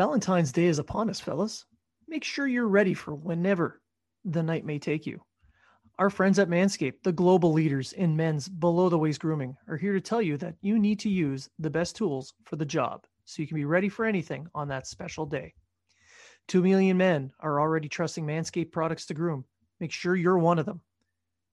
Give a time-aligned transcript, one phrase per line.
[0.00, 1.66] Valentine's Day is upon us, fellas.
[2.08, 3.82] Make sure you're ready for whenever
[4.24, 5.20] the night may take you.
[5.98, 9.92] Our friends at Manscaped, the global leaders in men's below the waist grooming, are here
[9.92, 13.42] to tell you that you need to use the best tools for the job so
[13.42, 15.52] you can be ready for anything on that special day.
[16.48, 19.44] Two million men are already trusting Manscaped products to groom.
[19.80, 20.80] Make sure you're one of them.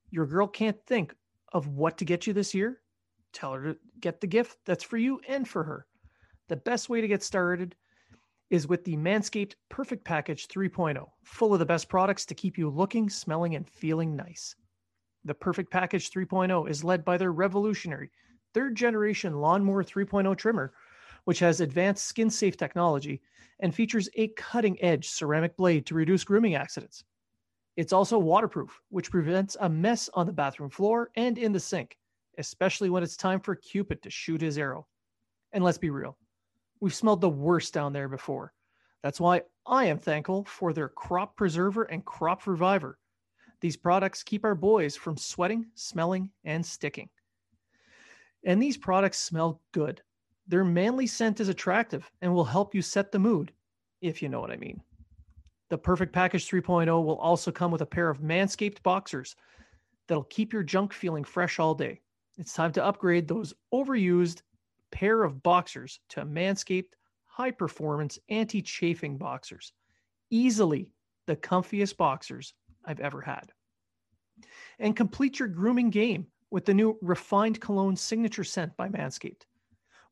[0.09, 1.13] Your girl can't think
[1.51, 2.79] of what to get you this year?
[3.33, 5.85] Tell her to get the gift that's for you and for her.
[6.47, 7.75] The best way to get started
[8.49, 12.69] is with the Manscaped Perfect Package 3.0, full of the best products to keep you
[12.69, 14.55] looking, smelling, and feeling nice.
[15.25, 18.11] The Perfect Package 3.0 is led by their revolutionary
[18.53, 20.73] third generation Lawnmower 3.0 trimmer,
[21.25, 23.21] which has advanced skin safe technology
[23.59, 27.03] and features a cutting edge ceramic blade to reduce grooming accidents.
[27.75, 31.97] It's also waterproof, which prevents a mess on the bathroom floor and in the sink,
[32.37, 34.87] especially when it's time for Cupid to shoot his arrow.
[35.51, 36.17] And let's be real,
[36.79, 38.53] We've smelled the worst down there before.
[39.03, 42.97] That's why I am thankful for their Crop Preserver and Crop Reviver.
[43.61, 47.09] These products keep our boys from sweating, smelling, and sticking.
[48.43, 50.01] And these products smell good.
[50.47, 53.51] Their manly scent is attractive and will help you set the mood,
[54.01, 54.81] if you know what I mean.
[55.69, 59.35] The Perfect Package 3.0 will also come with a pair of Manscaped boxers
[60.07, 61.99] that'll keep your junk feeling fresh all day.
[62.37, 64.43] It's time to upgrade those overused
[64.91, 66.93] pair of boxers to Manscaped
[67.25, 69.71] high performance anti chafing boxers.
[70.31, 70.91] Easily
[71.27, 72.53] the comfiest boxers
[72.83, 73.51] I've ever had.
[74.79, 79.43] And complete your grooming game with the new refined cologne signature scent by Manscaped.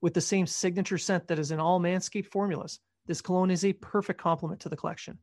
[0.02, 3.74] With the same signature scent that is in all Manscaped formulas, this cologne is a
[3.74, 5.18] perfect complement to the collection.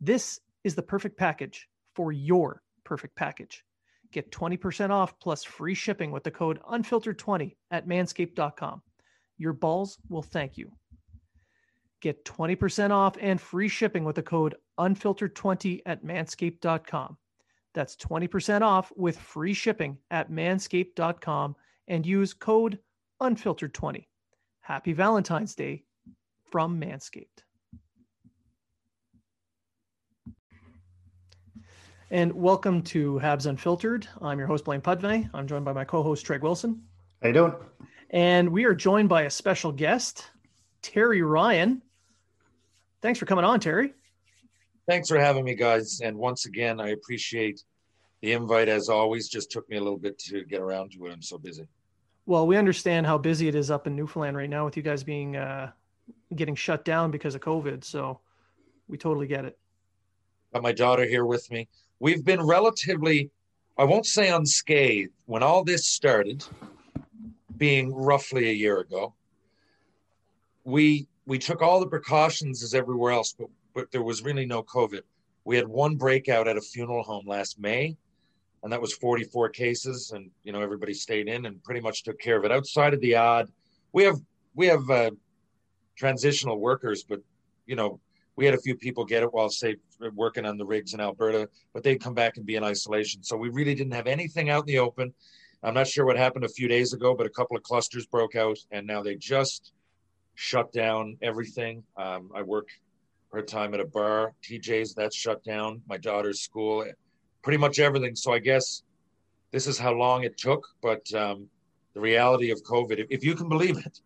[0.00, 3.64] This is the perfect package for your perfect package.
[4.12, 8.82] Get 20% off plus free shipping with the code unfiltered20 at manscaped.com.
[9.38, 10.72] Your balls will thank you.
[12.00, 17.16] Get 20% off and free shipping with the code unfiltered20 at manscaped.com.
[17.74, 21.56] That's 20% off with free shipping at manscaped.com
[21.88, 22.78] and use code
[23.20, 24.06] unfiltered20.
[24.60, 25.84] Happy Valentine's Day
[26.50, 27.45] from Manscaped.
[32.10, 34.06] And welcome to Habs Unfiltered.
[34.22, 35.28] I'm your host, Blaine Pudvey.
[35.34, 36.80] I'm joined by my co host, Treg Wilson.
[37.20, 37.54] How you doing?
[38.10, 40.30] And we are joined by a special guest,
[40.82, 41.82] Terry Ryan.
[43.02, 43.92] Thanks for coming on, Terry.
[44.88, 46.00] Thanks for having me, guys.
[46.00, 47.64] And once again, I appreciate
[48.22, 49.28] the invite as always.
[49.28, 51.12] Just took me a little bit to get around to it.
[51.12, 51.66] I'm so busy.
[52.24, 55.02] Well, we understand how busy it is up in Newfoundland right now with you guys
[55.02, 55.72] being uh,
[56.36, 57.82] getting shut down because of COVID.
[57.82, 58.20] So
[58.86, 59.58] we totally get it.
[60.54, 61.68] Got my daughter here with me
[62.00, 63.30] we've been relatively,
[63.78, 66.44] I won't say unscathed, when all this started,
[67.56, 69.14] being roughly a year ago.
[70.64, 74.62] We we took all the precautions as everywhere else, but but there was really no
[74.62, 75.02] COVID.
[75.44, 77.96] We had one breakout at a funeral home last May,
[78.62, 82.18] and that was 44 cases, and you know everybody stayed in and pretty much took
[82.18, 82.52] care of it.
[82.52, 83.50] Outside of the odd,
[83.92, 84.20] we have
[84.54, 85.10] we have uh,
[85.96, 87.20] transitional workers, but
[87.66, 88.00] you know
[88.36, 89.76] we had a few people get it while say
[90.14, 93.22] working on the rigs in Alberta, but they'd come back and be in isolation.
[93.22, 95.12] So we really didn't have anything out in the open.
[95.62, 98.36] I'm not sure what happened a few days ago, but a couple of clusters broke
[98.36, 99.72] out, and now they just
[100.34, 101.82] shut down everything.
[101.96, 102.68] Um, I work
[103.30, 105.82] part time at a bar, TJ's, that's shut down.
[105.88, 106.84] My daughter's school,
[107.42, 108.14] pretty much everything.
[108.14, 108.82] So I guess
[109.50, 110.66] this is how long it took.
[110.82, 111.48] But um,
[111.94, 114.00] the reality of COVID, if, if you can believe it,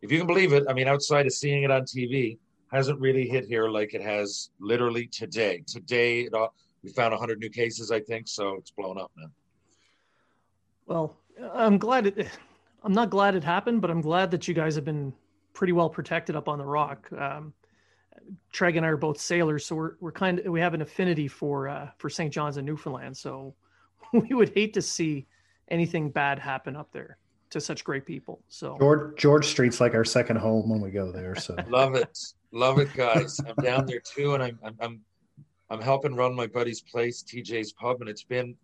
[0.00, 2.38] if you can believe it, I mean, outside of seeing it on TV,
[2.74, 5.62] hasn't really hit here like it has literally today.
[5.66, 9.28] Today, it all, we found 100 new cases, I think, so it's blown up now.
[10.86, 11.16] Well,
[11.52, 12.28] I'm glad it.
[12.82, 15.12] I'm not glad it happened, but I'm glad that you guys have been
[15.54, 17.08] pretty well protected up on the rock.
[17.16, 17.54] Um,
[18.52, 21.28] Treg and I are both sailors, so we're we're kind of we have an affinity
[21.28, 22.32] for uh, for St.
[22.32, 23.16] John's and Newfoundland.
[23.16, 23.54] So
[24.12, 25.26] we would hate to see
[25.68, 27.18] anything bad happen up there
[27.50, 28.42] to such great people.
[28.48, 31.34] So George George Street's like our second home when we go there.
[31.34, 32.18] So love it,
[32.54, 33.38] love it, guys.
[33.46, 35.00] I'm down there too, and I'm I'm
[35.70, 38.54] I'm, helping run my buddy's place, TJ's Pub, and it's been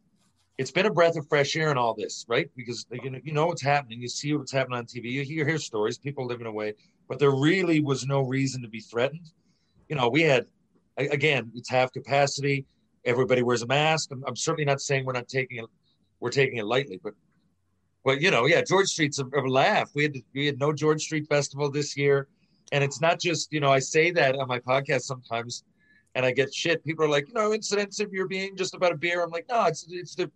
[0.58, 2.48] it's been a breath of fresh air in all this, right?
[2.56, 4.00] Because you know, you know what's happening.
[4.00, 5.10] You see what's happening on TV.
[5.10, 6.74] You hear, hear stories, people living away,
[7.08, 9.32] but there really was no reason to be threatened.
[9.88, 10.46] You know, we had,
[10.96, 12.66] again, it's half capacity.
[13.04, 14.10] Everybody wears a mask.
[14.12, 15.64] I'm, I'm certainly not saying we're not taking it,
[16.20, 17.14] we're taking it lightly, but,
[18.04, 19.90] but you know, yeah, George Street's a, a laugh.
[19.94, 22.28] We had we had no George Street Festival this year,
[22.72, 25.64] and it's not just you know I say that on my podcast sometimes,
[26.14, 26.84] and I get shit.
[26.84, 29.22] People are like, you know, incidents of you're being just about a beer.
[29.22, 30.30] I'm like, no, it's it's the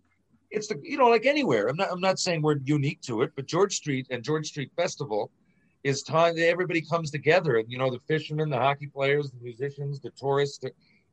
[0.51, 1.67] it's the you know like anywhere.
[1.67, 4.71] I'm not I'm not saying we're unique to it, but George Street and George Street
[4.75, 5.31] Festival
[5.83, 9.39] is time that everybody comes together, and you know the fishermen, the hockey players, the
[9.41, 10.63] musicians, the tourists.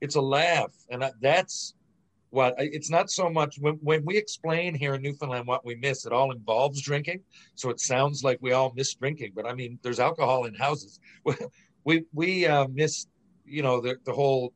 [0.01, 1.75] It's a laugh, and that's
[2.33, 6.07] what it's not so much when, when we explain here in Newfoundland what we miss,
[6.07, 7.21] it all involves drinking.
[7.57, 10.99] So it sounds like we all miss drinking, but I mean, there's alcohol in houses.
[11.85, 13.07] we we uh, miss,
[13.45, 14.55] you know, the the whole.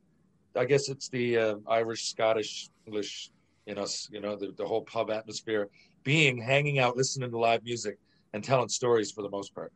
[0.55, 3.29] I guess it's the uh, Irish, Scottish, English
[3.67, 5.69] in us, you know, the, the whole pub atmosphere,
[6.03, 7.99] being, hanging out, listening to live music,
[8.33, 9.71] and telling stories for the most part.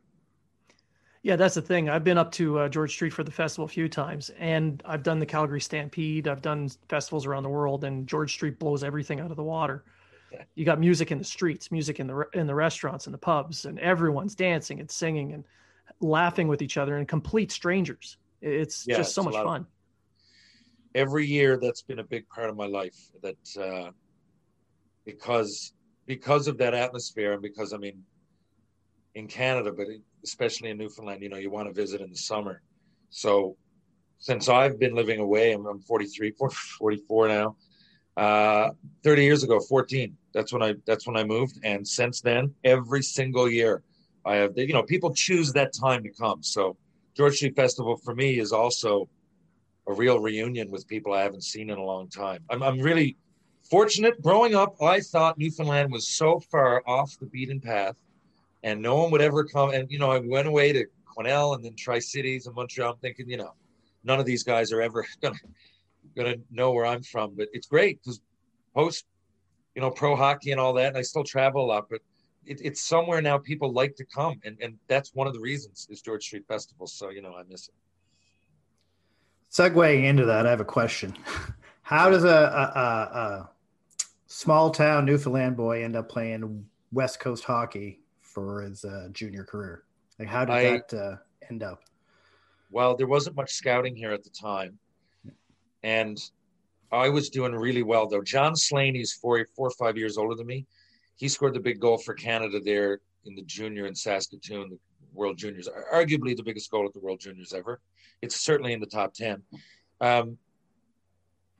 [1.22, 1.88] Yeah, that's the thing.
[1.88, 5.04] I've been up to uh, George Street for the festival a few times, and I've
[5.04, 6.26] done the Calgary Stampede.
[6.26, 9.84] I've done festivals around the world, and George Street blows everything out of the water.
[10.54, 13.66] You got music in the streets, music in the in the restaurants and the pubs,
[13.66, 15.44] and everyone's dancing and singing and
[16.00, 18.16] laughing with each other, and complete strangers.
[18.40, 19.60] It's yeah, just so much fun.
[19.60, 19.66] Of,
[20.94, 23.90] every year that's been a big part of my life that uh,
[25.04, 25.72] because
[26.06, 28.02] because of that atmosphere and because i mean
[29.14, 29.86] in canada but
[30.24, 32.62] especially in newfoundland you know you want to visit in the summer
[33.10, 33.56] so
[34.18, 36.32] since i've been living away i'm, I'm 43
[36.78, 37.56] 44 now
[38.14, 38.70] uh,
[39.04, 43.02] 30 years ago 14 that's when i that's when i moved and since then every
[43.02, 43.82] single year
[44.26, 46.76] i have you know people choose that time to come so
[47.16, 49.08] george street festival for me is also
[49.86, 52.44] a real reunion with people I haven't seen in a long time.
[52.50, 53.16] I'm, I'm really
[53.68, 54.20] fortunate.
[54.22, 57.96] Growing up, I thought Newfoundland was so far off the beaten path,
[58.62, 59.70] and no one would ever come.
[59.70, 62.92] And you know, I went away to Quesnel and then Tri Cities and Montreal.
[62.92, 63.54] I'm thinking, you know,
[64.04, 65.38] none of these guys are ever gonna
[66.16, 67.34] gonna know where I'm from.
[67.36, 68.20] But it's great because
[68.74, 69.06] post,
[69.74, 72.00] you know, pro hockey and all that, and I still travel a lot, but.
[72.44, 75.86] It, it's somewhere now people like to come and, and that's one of the reasons
[75.88, 77.74] is george street festival so you know i miss it
[79.52, 81.14] Segueing into that, I have a question.
[81.82, 83.50] How does a, a, a, a
[84.26, 88.00] small town Newfoundland boy end up playing West Coast hockey
[88.32, 89.84] for his uh, junior career?
[90.18, 91.16] Like, how did I, that uh,
[91.50, 91.82] end up?
[92.70, 94.78] Well, there wasn't much scouting here at the time,
[95.82, 96.18] and
[96.90, 98.22] I was doing really well though.
[98.22, 100.66] John Slaney's four, four or five years older than me.
[101.16, 104.78] He scored the big goal for Canada there in the junior in Saskatoon, the
[105.12, 107.80] World Juniors, arguably the biggest goal at the World Juniors ever.
[108.22, 109.42] It's certainly in the top ten.
[110.00, 110.38] Um,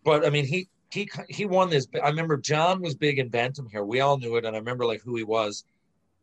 [0.05, 1.87] but I mean, he he he won this.
[2.03, 3.85] I remember John was big in bantam here.
[3.85, 5.65] We all knew it, and I remember like who he was.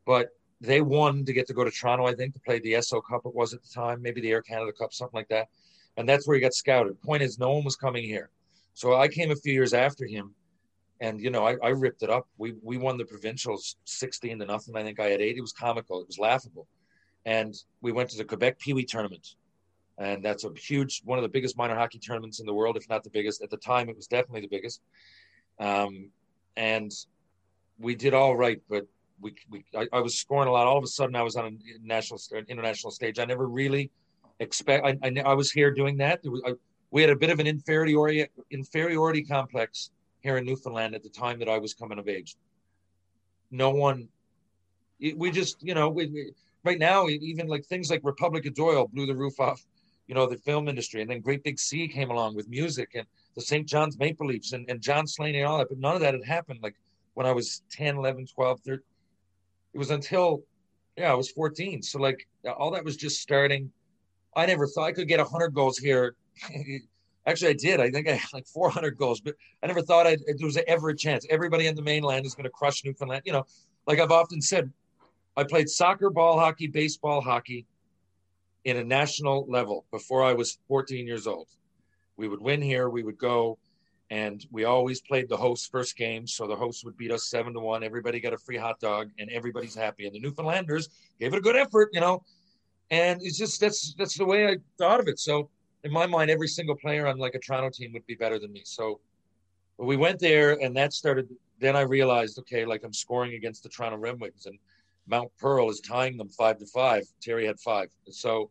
[0.05, 0.29] But
[0.61, 3.21] they won to get to go to Toronto, I think, to play the Esso Cup.
[3.25, 5.47] It was at the time, maybe the Air Canada Cup, something like that.
[5.97, 7.01] And that's where he got scouted.
[7.01, 8.29] Point is, no one was coming here,
[8.73, 10.33] so I came a few years after him,
[11.01, 12.27] and you know, I, I ripped it up.
[12.37, 14.75] We we won the provincials sixteen to nothing.
[14.75, 15.37] I think I had eight.
[15.37, 16.01] It was comical.
[16.01, 16.67] It was laughable
[17.25, 19.35] and we went to the Quebec Pee Wee tournament.
[19.97, 22.87] And that's a huge, one of the biggest minor hockey tournaments in the world, if
[22.89, 23.43] not the biggest.
[23.43, 24.81] At the time, it was definitely the biggest.
[25.59, 26.09] Um,
[26.55, 26.91] and
[27.77, 28.87] we did all right, but
[29.21, 30.67] we, we I, I, was scoring a lot.
[30.67, 33.19] All of a sudden, I was on a national, international stage.
[33.19, 33.91] I never really
[34.39, 34.85] expect.
[34.85, 36.21] I, I, I was here doing that.
[36.23, 36.53] Was, I,
[36.91, 41.39] we had a bit of an inferiority inferiority complex here in Newfoundland at the time
[41.39, 42.35] that I was coming of age.
[43.51, 44.07] No one,
[44.99, 46.33] we just, you know, we,
[46.63, 49.65] right now, even like things like Republic of Doyle blew the roof off,
[50.07, 51.01] you know, the film industry.
[51.01, 53.67] And then Great Big Sea came along with music and the St.
[53.67, 55.69] John's Maple Leafs and, and John Slaney and all that.
[55.69, 56.75] But none of that had happened like
[57.13, 58.83] when I was 10, 11, 12, 13.
[59.73, 60.43] It was until,
[60.97, 61.83] yeah, I was 14.
[61.83, 63.71] So like all that was just starting.
[64.35, 66.15] I never thought I could get 100 goals here.
[67.25, 67.79] Actually, I did.
[67.79, 70.89] I think I had like 400 goals, but I never thought I'd, there was ever
[70.89, 71.25] a chance.
[71.29, 73.23] Everybody in the mainland is going to crush Newfoundland.
[73.25, 73.45] You know,
[73.85, 74.71] like I've often said,
[75.35, 77.65] I played soccer, ball hockey, baseball, hockey
[78.65, 81.47] in a national level before I was 14 years old.
[82.17, 83.57] We would win here, we would go,
[84.09, 86.25] and we always played the host first game.
[86.25, 87.83] So the host would beat us seven to one.
[87.83, 90.05] Everybody got a free hot dog, and everybody's happy.
[90.05, 90.89] And the Newfoundlanders
[91.19, 92.23] gave it a good effort, you know.
[92.91, 95.19] And it's just that's that's the way I thought of it.
[95.19, 95.49] So
[95.83, 98.51] in my mind, every single player on like a Toronto team would be better than
[98.51, 98.63] me.
[98.65, 98.99] So
[99.77, 101.29] we went there, and that started.
[101.59, 104.57] Then I realized, okay, like I'm scoring against the Toronto Red Wings, and
[105.07, 107.03] Mount Pearl is tying them five to five.
[107.21, 107.89] Terry had five.
[108.09, 108.49] So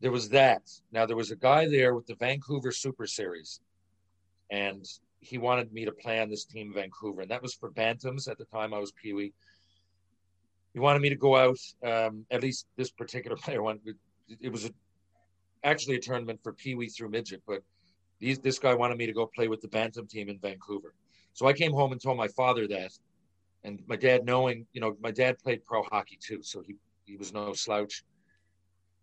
[0.00, 0.62] there was that.
[0.92, 3.60] Now there was a guy there with the Vancouver Super Series,
[4.52, 4.86] and
[5.20, 8.30] he wanted me to play on this team, in Vancouver, and that was for Bantams
[8.30, 8.74] at the time.
[8.74, 9.32] I was Pee Wee.
[10.74, 11.58] He wanted me to go out.
[11.82, 13.96] Um, at least this particular player wanted.
[14.40, 14.70] It was a,
[15.64, 17.62] actually a tournament for Pee Wee through midget, but
[18.20, 20.94] these, this guy wanted me to go play with the Bantam team in Vancouver.
[21.32, 22.92] So I came home and told my father that,
[23.64, 27.16] and my dad knowing you know my dad played pro hockey too so he he
[27.16, 28.04] was no slouch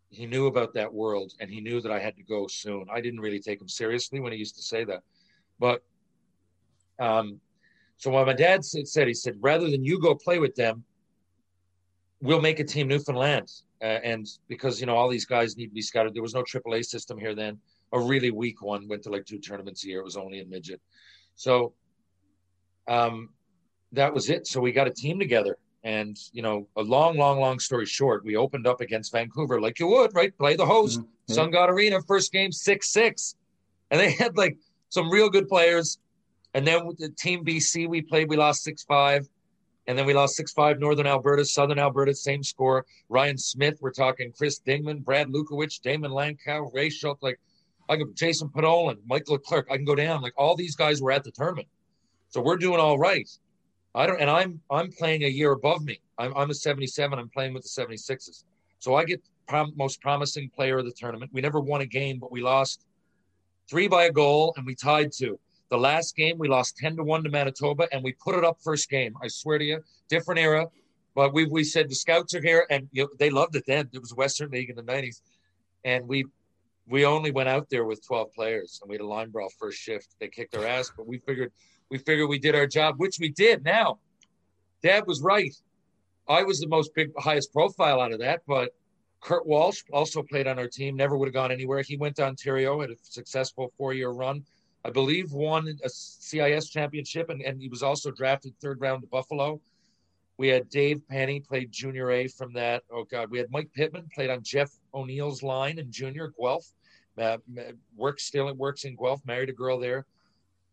[0.10, 3.00] he knew about that world and he knew that i had to go soon i
[3.00, 5.02] didn't really take him seriously when he used to say that
[5.60, 5.84] but
[7.00, 7.40] um
[7.98, 10.84] so what my dad said he said rather than you go play with them
[12.22, 13.50] we'll make a team newfoundland
[13.82, 16.44] uh, and because you know all these guys need to be scouted there was no
[16.44, 17.58] aaa system here then
[17.94, 20.50] a really weak one went to like two tournaments a year it was only in
[20.50, 20.82] midget
[21.36, 21.74] so
[22.88, 23.30] um
[23.92, 24.48] that was it.
[24.48, 25.58] So we got a team together.
[25.84, 29.80] And, you know, a long, long, long story short, we opened up against Vancouver like
[29.80, 30.38] you would, right?
[30.38, 31.34] Play the host, mm-hmm.
[31.34, 33.36] Sun God Arena, first game, 6 6.
[33.92, 34.58] And they had like
[34.90, 36.00] some real good players.
[36.54, 39.28] And then with the team BC, we played, we lost 6 5.
[39.88, 42.86] And then we lost 6 5 Northern Alberta, Southern Alberta, same score.
[43.10, 47.40] Ryan Smyth, we're talking Chris Dingman, Brad Lukowich, Daymond Langkow, Ray Schultz, like
[47.90, 49.68] I can Jason Podollan, Michael Clark.
[49.72, 50.22] I can go down.
[50.22, 51.68] Like all these guys were at the tournament.
[52.30, 53.28] So we're doing all right.
[53.96, 56.00] I don't, and I'm I'm playing a year above me.
[56.20, 57.18] I'm I'm a 77.
[57.18, 58.44] I'm playing with the 76s,
[58.78, 61.32] so I get prom, most promising player of the tournament.
[61.34, 62.86] We never won a game, but we lost
[63.70, 65.40] three by a goal, and we tied two.
[65.70, 68.58] The last game we lost 10 to one to Manitoba, and we put it up
[68.64, 69.14] first game.
[69.22, 70.68] I swear to you, different era,
[71.14, 73.90] but we we said the scouts are here, and you know, they loved it then.
[73.94, 75.22] It was Western League in the 90s,
[75.86, 76.26] and we
[76.88, 79.80] we only went out there with 12 players, and we had a line brawl first
[79.80, 80.16] shift.
[80.20, 81.52] They kicked our ass, but we figured
[81.92, 83.64] we figured we did our job, which we did.
[83.64, 84.00] Now,
[84.82, 85.54] Dad was right.
[86.28, 88.70] I was the most big, highest profile out of that, but
[89.22, 90.96] Kurt Walsh also played on our team.
[90.96, 91.82] Never would have gone anywhere.
[91.82, 94.44] He went to Ontario, had a successful four-year run.
[94.86, 99.08] I believe won a CIS championship, and, and he was also drafted third round to
[99.08, 99.60] Buffalo.
[100.38, 102.84] We had Dave Penny played junior A from that.
[102.90, 106.72] Oh God, we had Mike Pittman played on Jeff O'Neill's line in junior Guelph.
[107.18, 107.38] Uh,
[107.98, 109.20] works still works in Guelph.
[109.26, 110.06] Married a girl there.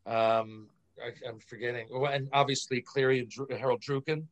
[0.07, 0.69] Um,
[1.03, 1.89] I, am forgetting.
[1.93, 4.25] Oh, and obviously Cleary and Harold Druken,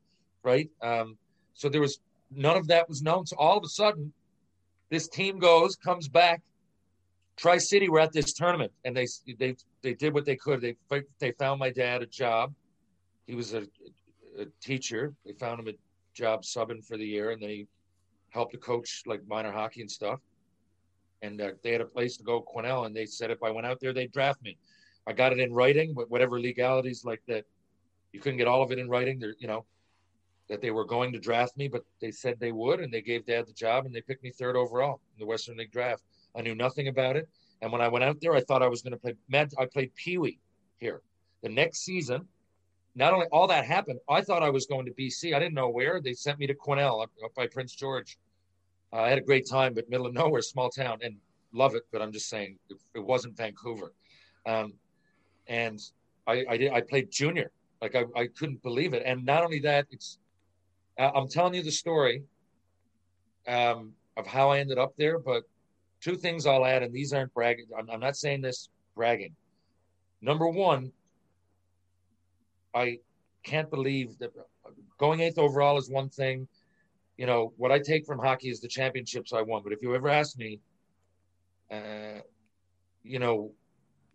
[0.45, 0.71] right?
[0.81, 1.19] Um,
[1.55, 1.99] so there was
[2.31, 3.27] none of that was known.
[3.27, 4.13] So all of a sudden,
[4.91, 6.43] this team goes, comes back.
[7.37, 9.07] Tri City were at this tournament, and they
[9.39, 10.61] they they did what they could.
[10.61, 10.77] They
[11.19, 12.55] they found my dad a job.
[13.27, 13.63] He was a,
[14.39, 15.15] a teacher.
[15.27, 15.73] They found him a
[16.15, 17.67] job subbing for the year, and they
[18.31, 20.21] helped to coach like minor hockey and stuff.
[21.23, 23.67] And uh, they had a place to go, Quesnel, and they said if I went
[23.67, 24.57] out there, they'd draft me.
[25.07, 27.45] I got it in writing, but whatever legalities like that,
[28.13, 29.19] you couldn't get all of it in writing.
[29.19, 29.65] There, you know,
[30.49, 33.25] that they were going to draft me, but they said they would, and they gave
[33.25, 36.03] Dad the job, and they picked me third overall in the Western League draft.
[36.37, 37.29] I knew nothing about it,
[37.63, 39.15] and when I went out there, I thought I was going to play.
[39.29, 40.39] Mad, I played Pee Wee
[40.79, 41.01] here.
[41.43, 42.27] The next season,
[42.95, 45.35] not only all that happened, I thought I was going to BC.
[45.35, 46.01] I didn't know where.
[46.01, 48.19] They sent me to Quesnel up, up by Prince George.
[48.93, 51.17] Uh, I had a great time, but middle of nowhere, small town, and
[51.53, 51.83] love it.
[51.91, 53.93] But I'm just saying, it, it wasn't Vancouver.
[54.47, 54.75] Um,
[55.49, 55.81] and
[56.27, 57.51] I, I did I played junior.
[57.81, 59.03] Like I, I couldn't believe it.
[59.05, 60.19] And not only that, it's
[60.99, 62.23] I'm telling you the story
[63.49, 65.19] um, of how I ended up there.
[65.19, 65.43] But
[66.01, 67.67] two things I'll add, and these aren't bragging.
[67.77, 69.35] I'm, I'm not saying this bragging.
[70.21, 70.93] Number one,
[72.75, 72.99] I
[73.43, 74.31] can't believe that
[74.99, 76.49] going eighth overall is one thing.
[77.17, 79.63] You know what I take from hockey is the championships I won.
[79.63, 80.61] But if you ever ask me,
[81.71, 82.21] uh,
[83.03, 83.53] you know,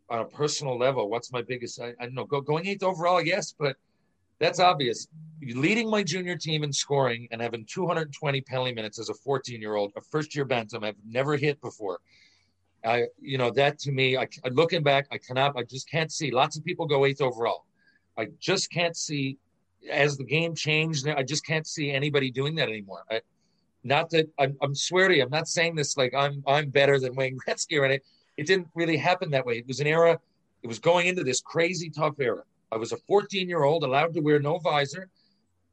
[0.09, 1.79] on a personal level, what's my biggest?
[1.79, 2.25] I, I don't know.
[2.25, 3.77] Go, going eighth overall, yes, but
[4.39, 5.08] that's obvious.
[5.41, 9.75] Leading my junior team in scoring and having 220 penalty minutes as a 14 year
[9.75, 12.00] old, a first year bantam I've never hit before.
[12.86, 16.31] I, you know, that to me, I, looking back, I cannot, I just can't see.
[16.31, 17.65] Lots of people go eighth overall.
[18.17, 19.38] I just can't see
[19.89, 21.08] as the game changed.
[21.08, 23.03] I just can't see anybody doing that anymore.
[23.10, 23.22] I,
[23.84, 27.00] not that I'm, I'm swear to you, I'm not saying this like I'm I'm better
[27.00, 28.05] than Wayne Gretzky or anything.
[28.38, 29.58] It didn't really happen that way.
[29.58, 30.19] It was an era.
[30.63, 32.43] It was going into this crazy tough era.
[32.72, 35.10] I was a 14 year old allowed to wear no visor,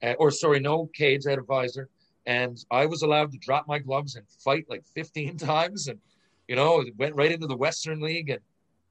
[0.02, 1.26] uh, or sorry, no cage.
[1.26, 1.88] I had a visor,
[2.26, 5.98] and I was allowed to drop my gloves and fight like 15 times, and
[6.48, 8.40] you know, it went right into the Western League, and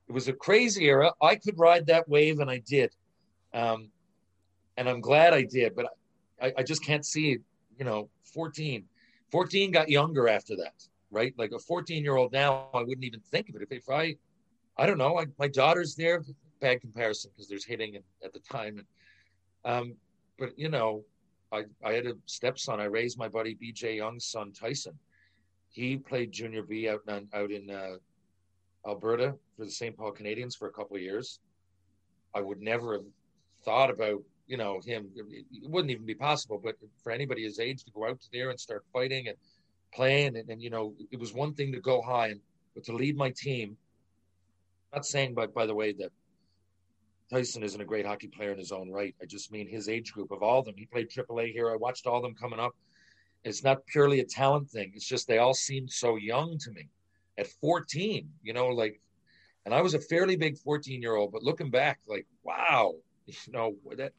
[0.07, 1.11] it was a crazy era.
[1.21, 2.91] I could ride that wave, and I did,
[3.53, 3.89] um,
[4.77, 5.75] and I'm glad I did.
[5.75, 5.87] But
[6.41, 7.37] I, I just can't see,
[7.77, 8.85] you know, 14
[9.31, 10.73] 14 got younger after that,
[11.11, 11.33] right?
[11.37, 13.63] Like a 14 year old now, I wouldn't even think of it.
[13.63, 14.15] If, if I,
[14.77, 16.23] I don't know, I, my daughter's there,
[16.65, 18.79] bad comparison because there's hitting at the time.
[18.79, 19.95] And, um,
[20.39, 21.03] but you know,
[21.51, 22.79] I, I had a stepson.
[22.79, 24.97] I raised my buddy BJ Young's son, Tyson.
[25.69, 27.97] He played junior B out in, out in uh,
[28.87, 29.95] Alberta for the St.
[29.95, 31.39] Paul Canadiens for a couple of years.
[32.33, 33.05] I would never have
[33.63, 37.83] thought about you know him it wouldn't even be possible but for anybody his age
[37.83, 39.37] to go out there and start fighting and
[39.91, 42.39] playing and, and you know it was one thing to go high and
[42.75, 43.75] but to lead my team
[44.93, 46.11] not saying but by the way that
[47.29, 49.15] Tyson isn't a great hockey player in his own right.
[49.21, 50.75] I just mean his age group of all of them.
[50.77, 51.71] He played AAA here.
[51.71, 52.75] I watched all of them coming up.
[53.43, 54.91] It's not purely a talent thing.
[54.95, 56.89] It's just they all seemed so young to me
[57.37, 59.01] at 14 you know like
[59.65, 62.93] and I was a fairly big 14 year old but looking back like wow
[63.25, 64.13] you know that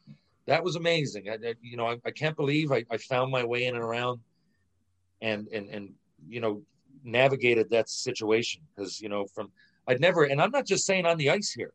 [0.47, 1.29] that was amazing.
[1.29, 4.21] I, you know I, I can't believe I, I found my way in and around,
[5.21, 5.93] and and and
[6.29, 6.63] you know
[7.05, 9.51] navigated that situation because you know from
[9.89, 11.73] I'd never and I'm not just saying on the ice here.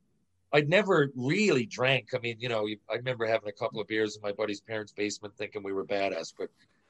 [0.53, 2.09] I'd never really drank.
[2.13, 4.91] I mean, you know, I remember having a couple of beers in my buddy's parents'
[4.91, 6.33] basement, thinking we were badass.
[6.37, 6.49] But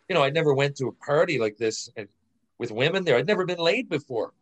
[0.10, 2.08] you know, I never went to a party like this and
[2.58, 3.17] with women there.
[3.17, 4.34] I'd never been laid before.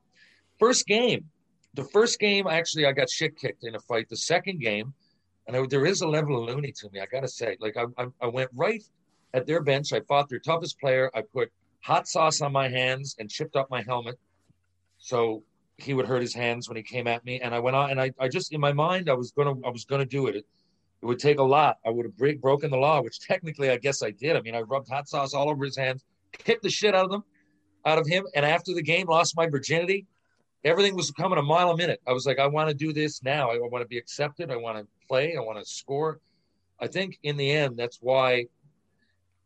[0.57, 1.25] First game,
[1.73, 4.09] the first game, actually, I got shit kicked in a fight.
[4.09, 4.93] The second game,
[5.47, 6.99] and I, there is a level of loony to me.
[6.99, 8.83] I gotta say, like I, I, I went right
[9.33, 9.93] at their bench.
[9.93, 11.11] I fought their toughest player.
[11.13, 11.51] I put
[11.81, 14.17] hot sauce on my hands and chipped up my helmet,
[14.97, 15.43] so
[15.81, 17.39] he would hurt his hands when he came at me.
[17.39, 19.69] And I went on, and I, I just in my mind, I was gonna, I
[19.69, 20.35] was gonna do it.
[20.35, 20.45] It,
[21.01, 21.77] it would take a lot.
[21.85, 24.35] I would have break, broken the law, which technically I guess I did.
[24.35, 27.11] I mean, I rubbed hot sauce all over his hands, kicked the shit out of
[27.11, 27.23] them,
[27.85, 30.05] out of him, and after the game, lost my virginity.
[30.65, 32.01] Everything was coming a mile a minute.
[32.05, 33.49] I was like, I want to do this now.
[33.49, 34.51] I want to be accepted.
[34.51, 35.37] I want to play.
[35.37, 36.19] I want to score.
[36.81, 38.45] I think in the end, that's why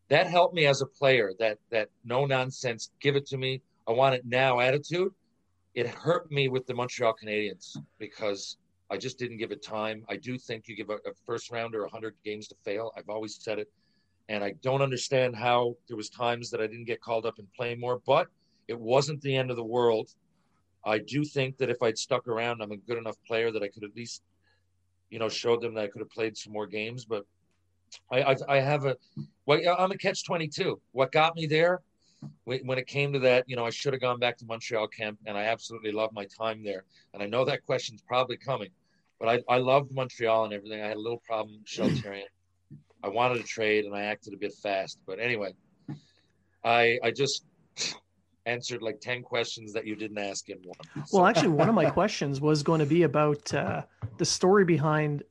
[0.09, 1.33] that helped me as a player.
[1.37, 3.61] That that no nonsense, give it to me.
[3.87, 5.11] I want it now attitude.
[5.75, 8.57] It hurt me with the Montreal Canadiens because
[8.91, 10.05] I just didn't give it time.
[10.07, 12.91] I do think you give a, a first rounder 100 games to fail.
[12.95, 13.69] I've always said it,
[14.29, 17.47] and I don't understand how there was times that I didn't get called up and
[17.53, 18.01] play more.
[18.05, 18.27] But
[18.67, 20.09] it wasn't the end of the world.
[20.85, 23.69] I do think that if I'd stuck around, I'm a good enough player that I
[23.69, 24.21] could at least
[25.13, 27.05] you know, show them that I could have played some more games.
[27.05, 27.23] But
[28.11, 28.97] I, I, I have a,
[29.45, 30.81] well, I'm a catch 22.
[30.91, 31.81] What got me there
[32.45, 35.19] when it came to that, you know, I should have gone back to Montreal camp
[35.25, 36.83] and I absolutely love my time there.
[37.13, 38.69] And I know that question's probably coming,
[39.19, 40.81] but I, I loved Montreal and everything.
[40.81, 42.23] I had a little problem Therrien.
[43.03, 45.53] I wanted to trade and I acted a bit fast, but anyway,
[46.63, 47.45] I, I just,
[48.45, 51.05] answered like 10 questions that you didn't ask in one.
[51.05, 51.17] So.
[51.17, 53.83] Well, actually, one of my questions was going to be about uh,
[54.17, 55.23] the story behind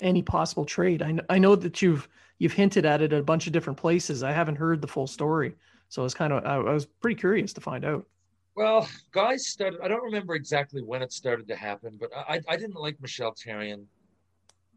[0.00, 1.02] any possible trade.
[1.02, 2.08] I, I know that you've
[2.38, 4.22] you've hinted at it at a bunch of different places.
[4.22, 5.54] I haven't heard the full story,
[5.90, 8.06] so I was kind of I, I was pretty curious to find out.
[8.54, 9.80] Well, guys started.
[9.82, 13.34] I don't remember exactly when it started to happen, but I I didn't like Michel
[13.34, 13.84] Therrien.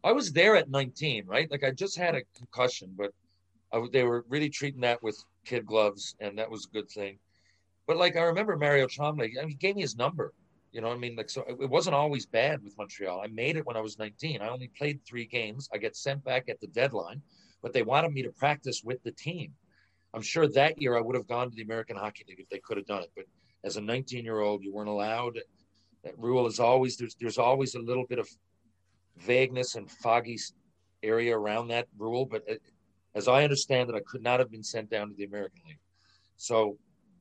[0.03, 1.49] I was there at 19, right?
[1.49, 3.13] Like I just had a concussion, but
[3.71, 7.19] I, they were really treating that with kid gloves, and that was a good thing.
[7.87, 10.33] But like I remember Mario Tremblay, I mean, he gave me his number.
[10.71, 13.21] You know, I mean, like so it wasn't always bad with Montreal.
[13.21, 14.41] I made it when I was 19.
[14.41, 15.69] I only played three games.
[15.71, 17.21] I get sent back at the deadline,
[17.61, 19.53] but they wanted me to practice with the team.
[20.13, 22.59] I'm sure that year I would have gone to the American Hockey League if they
[22.59, 23.11] could have done it.
[23.15, 23.25] But
[23.63, 25.39] as a 19 year old, you weren't allowed.
[26.03, 28.27] That rule is always there's there's always a little bit of
[29.17, 30.37] vagueness and foggy
[31.01, 32.25] area around that rule.
[32.25, 32.61] But it,
[33.15, 35.79] as I understand it, I could not have been sent down to the American League.
[36.37, 36.77] So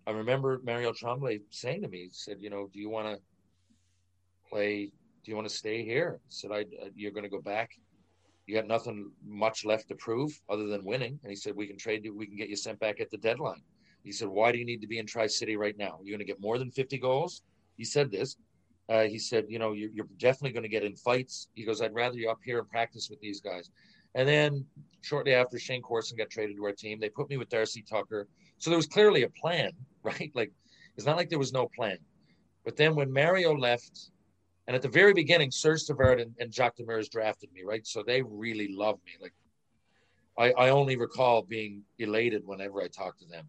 [0.06, 3.22] I remember Mario Tremblay saying to me, he said, you know, do you want to
[4.50, 4.90] play?
[5.24, 6.18] Do you want to stay here?
[6.28, 7.70] Said, I, uh, you're going to go back.
[8.52, 11.18] You got nothing much left to prove other than winning.
[11.22, 12.14] And he said, we can trade you.
[12.14, 13.62] We can get you sent back at the deadline.
[14.04, 16.00] He said, why do you need to be in Tri-City right now?
[16.02, 17.40] You're going to get more than 50 goals.
[17.78, 18.36] He said this.
[18.90, 21.48] Uh, he said, you know, you're, you're definitely going to get in fights.
[21.54, 23.70] He goes, I'd rather you up here and practice with these guys.
[24.14, 24.66] And then
[25.00, 28.28] shortly after Shayne Corson got traded to our team, they put me with Darcy Tucker.
[28.58, 29.70] So there was clearly a plan,
[30.02, 30.30] right?
[30.34, 30.52] Like
[30.98, 31.96] it's not like there was no plan.
[32.66, 34.10] But then when Mario left,
[34.66, 37.86] and at the very beginning, Serge Savard and, and Jacques Demers drafted me, right?
[37.86, 39.12] So they really loved me.
[39.20, 39.34] Like
[40.38, 43.48] I, I only recall being elated whenever I talked to them.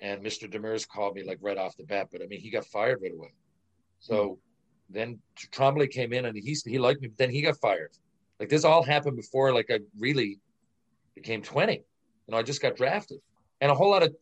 [0.00, 0.50] And Mr.
[0.50, 3.12] Demers called me like right off the bat, but I mean, he got fired right
[3.12, 3.34] away.
[3.98, 4.94] So mm-hmm.
[4.94, 7.90] then Tremblay came in and he he liked me, but then he got fired.
[8.38, 10.38] Like this all happened before like I really
[11.14, 11.74] became 20.
[11.74, 11.82] You
[12.28, 13.18] know, I just got drafted.
[13.60, 14.14] And a whole lot of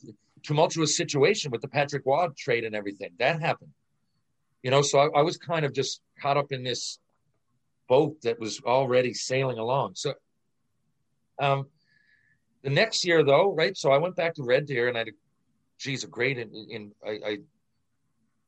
[0.43, 3.11] tumultuous situation with the Patrick Roy trade and everything.
[3.21, 3.71] That happened.
[4.63, 6.99] You know, so I, I was kind of just caught up in this
[7.89, 9.95] boat that was already sailing along.
[9.95, 10.15] So
[11.39, 11.67] um
[12.63, 13.77] the next year though, right?
[13.77, 15.05] So I went back to Red Deer and I
[15.79, 17.39] geez, a great in, in I, I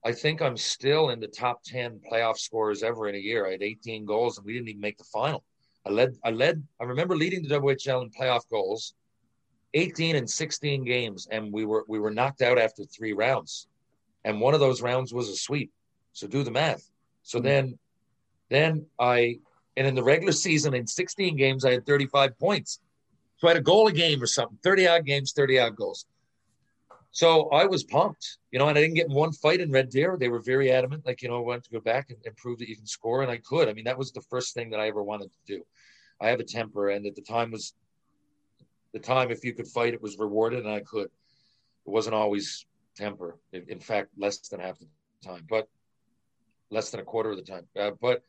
[0.02, 3.46] I think I'm still in the top 10 playoff scorers ever in a year.
[3.46, 5.44] I had 18 goals and we didn't even make the final.
[5.86, 8.94] I led, I led, I remember leading the WHL in playoff goals,
[9.74, 11.28] 18 and 16 games.
[11.30, 13.68] And we were, we were knocked out after three rounds.
[14.24, 15.70] And one of those rounds was a sweep.
[16.12, 16.88] So do the math.
[17.22, 17.46] So mm-hmm.
[17.46, 17.78] then,
[18.48, 19.38] then I,
[19.76, 22.80] and in the regular season in 16 games, I had 35 points.
[23.36, 26.06] So I had a goal a game or something, 30 odd games, 30 odd goals.
[27.12, 29.90] So I was pumped, you know, and I didn't get in one fight in Red
[29.90, 30.16] Deer.
[30.18, 32.58] They were very adamant, like, you know, I wanted to go back and, and prove
[32.58, 33.68] that you can score, and I could.
[33.68, 35.64] I mean, that was the first thing that I ever wanted to do.
[36.20, 37.74] I have a temper, and at the time was
[38.92, 41.06] the time if you could fight, it was rewarded, and I could.
[41.06, 43.38] It wasn't always temper.
[43.52, 44.86] In, in fact, less than half the
[45.26, 45.68] time, but
[46.70, 47.66] less than a quarter of the time.
[47.78, 48.22] Uh, but,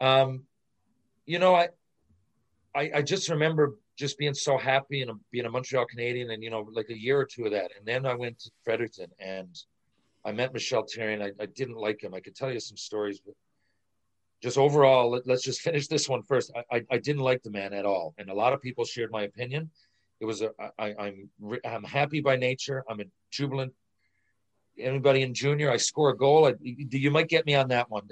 [0.00, 0.44] um,
[1.26, 1.68] you know, I,
[2.74, 6.50] I, I just remember just being so happy and being a Montreal Canadian and, you
[6.50, 7.70] know, like a year or two of that.
[7.76, 9.54] And then I went to Fredericton and
[10.24, 11.22] I met Michel Therrien.
[11.22, 12.14] I, I didn't like him.
[12.14, 13.34] I could tell you some stories, but
[14.42, 16.50] just overall, let, us just finish this one first.
[16.56, 18.14] I, I, I, didn't like the man at all.
[18.18, 19.70] And a lot of people shared my opinion.
[20.20, 21.30] It was a, I, I'm,
[21.64, 22.84] I'm happy by nature.
[22.88, 23.72] I'm a jubilant.
[24.80, 26.46] Anybody in junior, I score a goal.
[26.46, 28.02] I, you might get me on that one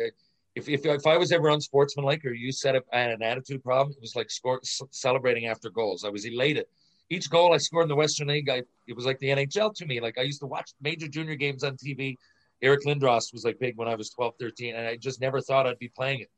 [0.59, 3.93] if, if, if I was ever unsportsmanlike or you said I had an attitude problem,
[3.93, 6.05] it was like score, celebrating after goals.
[6.05, 6.67] I was elated.
[7.11, 9.87] Each goal I scored in the Western League, I, it was like the NHL to
[9.87, 10.01] me.
[10.01, 12.17] Like I used to watch major junior games on TV.
[12.61, 15.67] Eric Lindros was like big when I was 12, 13, and I just never thought
[15.67, 16.31] I'd be playing it.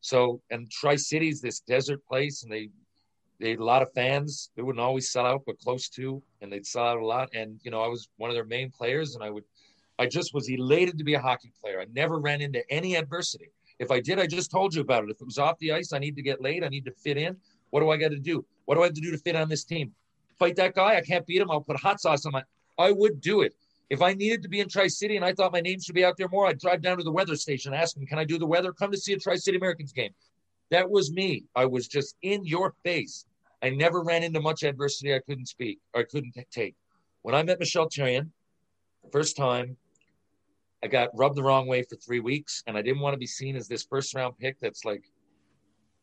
[0.00, 2.68] So, and Tri Cities, this desert place, and they
[3.40, 4.50] they had a lot of fans.
[4.54, 7.30] They wouldn't always sell out, but close to, and they'd sell out a lot.
[7.34, 9.44] And you know, I was one of their main players, and I would,
[9.98, 11.80] I just was elated to be a hockey player.
[11.80, 13.50] I never ran into any adversity.
[13.78, 15.10] If I did, I just told you about it.
[15.10, 16.64] If it was off the ice, I need to get laid.
[16.64, 17.36] I need to fit in.
[17.70, 18.44] What do I got to do?
[18.64, 19.92] What do I have to do to fit on this team?
[20.38, 20.96] Fight that guy?
[20.96, 21.50] I can't beat him.
[21.50, 22.42] I'll put hot sauce on my.
[22.78, 23.54] I would do it.
[23.90, 26.04] If I needed to be in Tri City and I thought my name should be
[26.04, 28.38] out there more, I'd drive down to the weather station, ask them, "Can I do
[28.38, 28.72] the weather?
[28.72, 30.14] Come to see a Tri City Americans game."
[30.70, 31.44] That was me.
[31.54, 33.26] I was just in your face.
[33.62, 36.74] I never ran into much adversity I couldn't speak or I couldn't take.
[37.20, 37.88] When I met Michel
[39.04, 39.76] Therrien, first time,
[40.82, 43.26] I got rubbed the wrong way for three weeks, and I didn't want to be
[43.26, 45.04] seen as this first round pick that's like,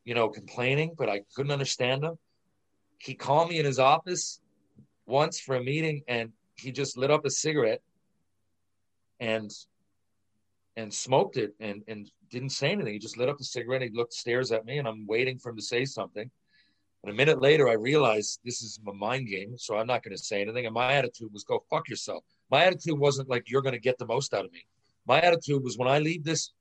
[0.06, 2.18] you know, complaining, but I couldn't understand him.
[2.98, 4.42] He called me in his office
[5.06, 7.82] once for a meeting, and he just lit up a cigarette
[9.20, 9.52] and
[10.78, 12.94] and smoked it and and didn't say anything.
[12.94, 13.82] He just lit up a cigarette.
[13.82, 16.30] He looked stares at me, and I'm waiting for him to say something.
[17.04, 20.16] And a minute later, I realized this is a mind game, so I'm not going
[20.16, 20.66] to say anything.
[20.66, 23.98] And my attitude was, "Go fuck yourself." My attitude wasn't like you're going to get
[23.98, 24.66] the most out of me.
[25.06, 26.52] My attitude was when I leave this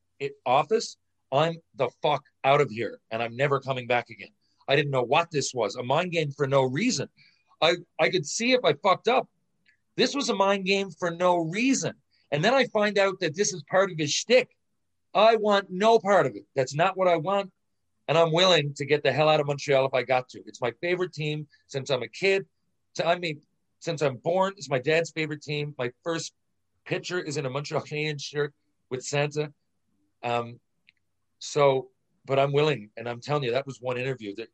[0.46, 0.96] office,
[1.32, 4.30] I'm the fuck out of here and I'm never coming back again.
[4.66, 7.08] I didn't know what this was a mind game for no reason.
[7.60, 9.28] I, I could see if I fucked up.
[9.96, 11.94] This was a mind game for no reason.
[12.30, 14.48] And then I find out that this is part of his shtick.
[15.14, 16.44] I want no part of it.
[16.54, 17.50] That's not what I want.
[18.06, 20.42] And I'm willing to get the hell out of Montreal if I got to.
[20.46, 22.46] It's my favorite team since I'm a kid.
[22.94, 23.40] So I mean,
[23.80, 24.54] since I'm born.
[24.56, 25.74] It's my dad's favorite team.
[25.78, 26.32] My first
[26.84, 28.52] pitcher is in a Montreal Canadiens shirt
[28.90, 29.52] with Santa.
[30.22, 30.58] Um,
[31.38, 31.88] so,
[32.26, 34.48] but I'm willing, and I'm telling you, that was one interview that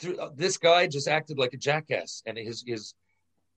[0.00, 2.94] through, uh, this guy just acted like a jackass, and his his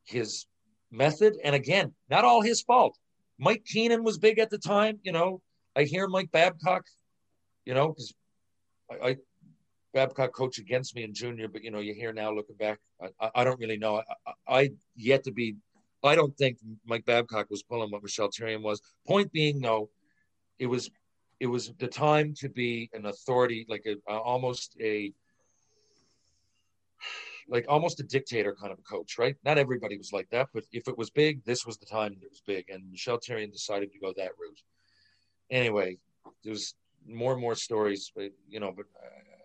[0.05, 0.45] his
[0.91, 2.97] method, and again, not all his fault.
[3.39, 5.41] Mike Keenan was big at the time, you know.
[5.75, 6.83] I hear Mike Babcock,
[7.65, 8.13] you know, because
[8.91, 9.15] I, I
[9.97, 12.77] Babcock coached against me in junior, but you know, you hear now looking back,
[13.19, 14.03] I, I don't really know.
[14.27, 15.55] I, I, yet to be,
[16.03, 18.79] I don't think Mike Babcock was pulling what Michel Therrien was.
[19.07, 19.89] Point being, though,
[20.59, 20.91] it was
[21.39, 25.13] it was the time to be an authority, like a, almost a
[27.49, 29.35] like almost a dictator kind of a coach, right?
[29.43, 32.23] Not everybody was like that, but if it was big, this was the time that
[32.23, 34.61] it was big, and Michel Therrien decided to go that route.
[35.49, 35.97] anyway,
[36.43, 36.75] there's
[37.07, 39.36] more and more stories, but you know, but uh,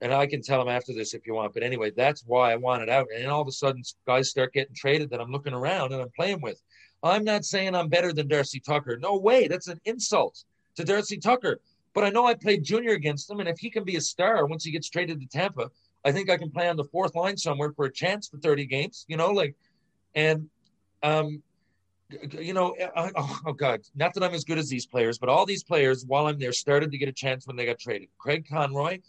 [0.00, 1.54] and I can tell them after this if you want.
[1.54, 3.08] But anyway, that's why I wanted out.
[3.14, 6.10] And all of a sudden, guys start getting traded that I'm looking around and I'm
[6.16, 6.60] playing with.
[7.02, 8.96] I'm not saying I'm better than Darcy Tucker.
[8.96, 9.48] No way.
[9.48, 10.44] That's an insult
[10.76, 11.60] to Darcy Tucker.
[11.94, 14.46] But I know I played junior against him, and if he can be a star
[14.46, 15.70] once he gets traded to Tampa,
[16.04, 18.66] I think I can play on the fourth line somewhere for a chance for 30
[18.66, 19.04] games.
[19.08, 19.54] You know, like,
[20.14, 20.48] and
[21.02, 21.42] um,
[22.38, 25.28] you know, uh, oh, oh, God, not that I'm as good as these players, but
[25.28, 28.08] all these players, while I'm there, started to get a chance when they got traded.
[28.18, 29.00] Craig Conroy,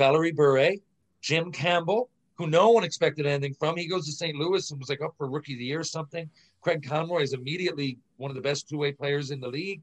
[0.00, 0.76] Valeri Bure,
[1.20, 3.76] Jim Campbell, who no one expected anything from.
[3.76, 4.34] He goes to St.
[4.34, 6.30] Louis and was like up for rookie of the year or something.
[6.62, 9.82] Craig Conroy is immediately one of the best two-way players in the league.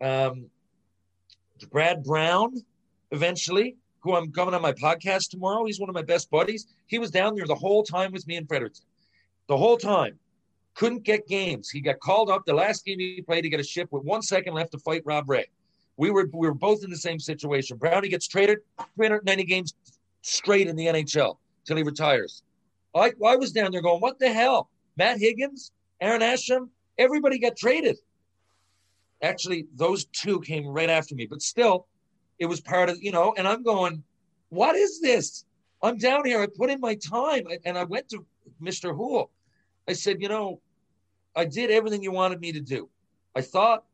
[0.00, 0.46] Um,
[1.70, 2.54] Brad Brown,
[3.12, 5.64] eventually, who I'm coming on my podcast tomorrow.
[5.64, 6.66] He's one of my best buddies.
[6.86, 8.84] He was down there the whole time with me in Fredericton,
[9.46, 10.18] the whole time
[10.74, 11.70] couldn't get games.
[11.70, 12.46] He got called up.
[12.46, 15.02] The last game he played, he got a ship with one second left to fight
[15.04, 15.46] Rob Ray.
[15.96, 17.76] We were we were both in the same situation.
[17.76, 18.58] Brownie gets traded,
[18.96, 19.74] 390 games
[20.22, 22.42] straight in the NHL till he retires.
[22.94, 24.70] I, I was down there going, what the hell?
[24.96, 27.96] Matt Higgins, Aaron Asham, everybody got traded.
[29.22, 31.86] Actually, those two came right after me, but still,
[32.38, 34.02] it was part of, you know, and I'm going,
[34.50, 35.44] what is this?
[35.82, 36.40] I'm down here.
[36.40, 38.24] I put in my time and I went to
[38.62, 38.94] Mr.
[38.94, 39.30] Houle.
[39.88, 40.60] I said, you know,
[41.36, 42.88] I did everything you wanted me to do.
[43.34, 43.84] I thought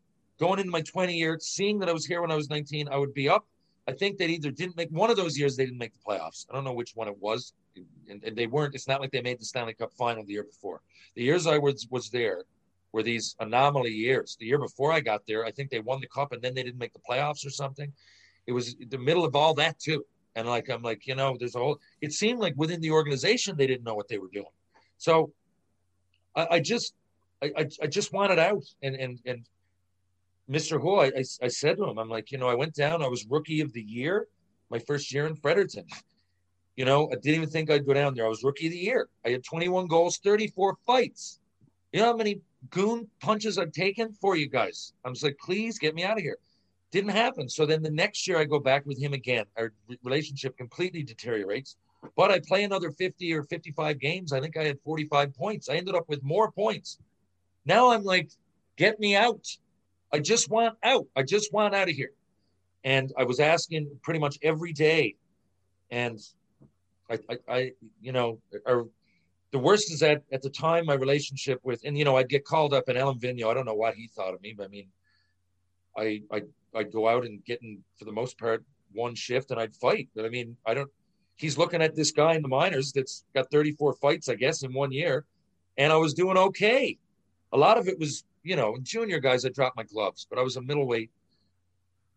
[0.41, 2.97] going into my 20 year, seeing that I was here when I was 19, I
[2.97, 3.47] would be up.
[3.87, 6.47] I think they either didn't make one of those years, they didn't make the playoffs.
[6.51, 7.53] I don't know which one it was.
[8.09, 10.43] And, and, they weren't, it's not like they made the Stanley Cup final the year
[10.43, 10.81] before.
[11.15, 12.45] The years I was, was there
[12.93, 14.37] were these anomaly years.
[14.41, 16.63] The year before I got there, I think they won the cup and then they
[16.63, 17.93] didn't make the playoffs or something.
[18.47, 20.05] It was the middle of all that too.
[20.35, 23.57] And like, I'm like, you know, there's a whole, it seemed like within the organization,
[23.57, 24.47] they didn't know what they were doing.
[24.99, 25.33] So
[26.35, 26.95] I, I just,
[27.43, 28.65] I, I just wanted out.
[28.83, 29.47] And and and
[30.51, 30.81] Mr.
[30.81, 33.03] Houle, I, I said to him, I'm like, you know, I went down.
[33.03, 34.27] I was rookie of the year,
[34.69, 35.87] my first year in Fredericton.
[36.77, 38.27] You know, I didn't even think I'd go down there.
[38.27, 39.09] I was rookie of the year.
[39.25, 41.39] I had 21 goals, 34 fights.
[41.93, 44.93] You know how many goon punches I've taken for you guys?
[45.05, 46.39] I'm like, please get me out of here.
[46.91, 47.49] Didn't happen.
[47.49, 49.45] So then the next year I go back with him again.
[49.57, 51.77] Our relationship completely deteriorates.
[52.17, 54.33] But I play another 50 or 55 games.
[54.33, 55.69] I think I had 45 points.
[55.69, 56.99] I ended up with more points.
[57.67, 58.31] Now I'm like,
[58.77, 59.47] get me out.
[60.13, 61.07] I just want out.
[61.17, 62.13] I just want out of here.
[62.85, 65.17] And I was asking pretty much every day.
[65.91, 66.19] And
[67.11, 68.89] I, I, I you know, or
[69.53, 72.45] the worst is that at the time my relationship with, and you know, I'd get
[72.45, 73.51] called up in Alain Vigneault.
[73.51, 74.87] I don't know what he thought of me, but I mean,
[75.97, 76.43] I, I,
[76.75, 80.09] I'd go out and get in for the most part one shift and I'd fight.
[80.15, 80.91] But I mean, I don't,
[81.37, 84.73] he's looking at this guy in the minors that's got 34 fights, I guess, in
[84.73, 85.25] one year.
[85.79, 86.99] And I was doing okay.
[87.53, 90.43] A lot of it was, you know, junior guys, I dropped my gloves, but I
[90.43, 91.11] was a middleweight.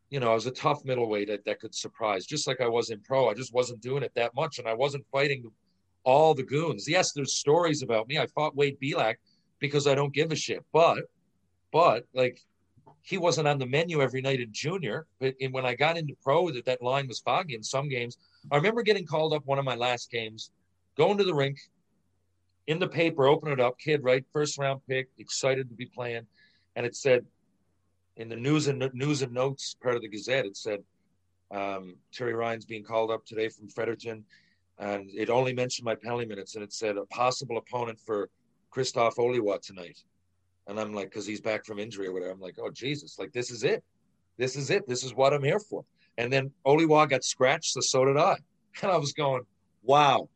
[0.10, 2.92] You know, I was a tough middleweight that, that could surprise, just like I was
[2.92, 3.30] in pro.
[3.30, 5.52] I just wasn't doing it that much, and I wasn't fighting
[6.04, 6.88] all the goons.
[6.88, 8.20] Yes, there's stories about me.
[8.20, 9.16] I fought Wade Belak
[9.60, 10.64] because I don't give a shit.
[10.72, 11.00] But,
[11.72, 12.40] but like,
[13.02, 15.08] he wasn't on the menu every night in junior.
[15.20, 18.18] But when I got into pro, that that line was foggy in some games.
[18.52, 20.52] I remember getting called up one of my last games,
[20.98, 21.58] going to the rink,
[22.68, 26.26] in the paper, open it up, kid, right, first round pick, excited to be playing,
[26.76, 27.26] and it said
[28.16, 30.80] in the news and news and notes part of the Gazette, it said
[31.52, 34.24] um, Terry Ryan's being called up today from Fredericton,
[34.80, 38.30] and it only mentioned my penalty minutes, and it said a possible opponent for
[38.74, 40.00] Krzysztof Oliwa tonight,
[40.68, 43.34] and I'm like, because he's back from injury or whatever, I'm like, oh Jesus, like
[43.34, 43.84] this is it,
[44.38, 45.84] this is it, this is what I'm here for.
[46.18, 48.38] And then Oliwa got scratched, so so did I.
[48.82, 49.44] And I was going,
[49.84, 50.30] wow.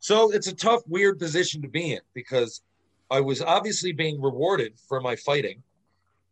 [0.00, 2.62] So it's a tough, weird position to be in because
[3.10, 5.62] I was obviously being rewarded for my fighting.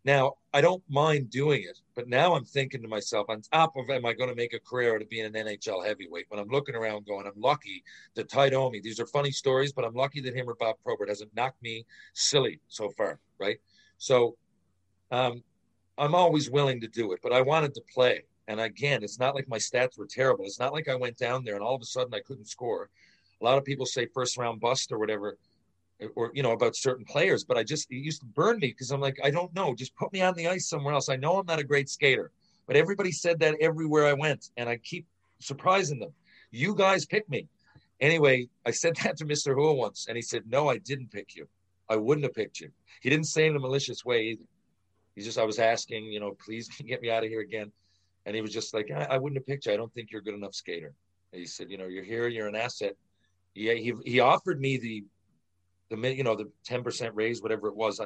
[0.05, 3.91] Now, I don't mind doing it, but now I'm thinking to myself, on top of
[3.91, 6.27] am I going to make a career out of being an NHL heavyweight?
[6.29, 7.83] When I'm looking around going, I'm lucky
[8.15, 11.09] that Tie Domi, these are funny stories, but I'm lucky that him or Bob Probert
[11.09, 13.59] hasn't knocked me silly so far, right?
[13.99, 14.37] So
[15.11, 15.43] um,
[15.99, 18.23] I'm always willing to do it, but I wanted to play.
[18.49, 20.45] And again, it's not like my stats were terrible.
[20.45, 22.91] It's not like I went down there and all of a sudden I couldn't score.
[23.41, 25.37] A lot of people say first round bust or whatever,
[26.15, 28.91] or you know about certain players, but I just it used to burn me because
[28.91, 29.75] I'm like I don't know.
[29.75, 31.09] Just put me on the ice somewhere else.
[31.09, 32.31] I know I'm not a great skater,
[32.67, 35.07] but everybody said that everywhere I went, and I keep
[35.39, 36.13] surprising them.
[36.51, 37.49] You guys pick me.
[38.01, 39.55] Anyway, I said that to Mr.
[39.55, 41.49] Houle once, and he said, "No, I didn't pick you.
[41.89, 42.71] I wouldn't have picked you."
[43.01, 44.45] He didn't say in a malicious way either.
[45.17, 47.73] He just I was asking, you know, please get me out of here again.
[48.27, 49.73] And he was just like, I, I wouldn't have picked you.
[49.73, 50.93] I don't think you're a good enough skater.
[51.33, 52.95] And he said, you know, you're here, you're an asset.
[53.57, 55.05] Yeah, he, he offered me the
[55.89, 58.01] the you know the 10% raise whatever it was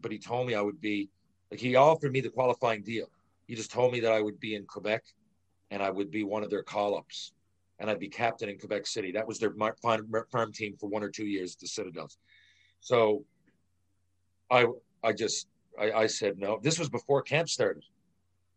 [0.00, 1.08] but he told me i would be
[1.50, 3.06] Like he offered me the qualifying deal.
[3.46, 5.04] He just told me that I would be in Quebec
[5.70, 7.32] and I would be one of their call ups
[7.78, 9.12] and I'd be captain in Quebec City.
[9.12, 12.18] That was their farm team for one or two years, the Citadels.
[12.80, 13.24] So
[14.50, 14.66] I,
[15.02, 15.46] I just,
[15.80, 16.58] I, I said no.
[16.62, 17.84] This was before camp started.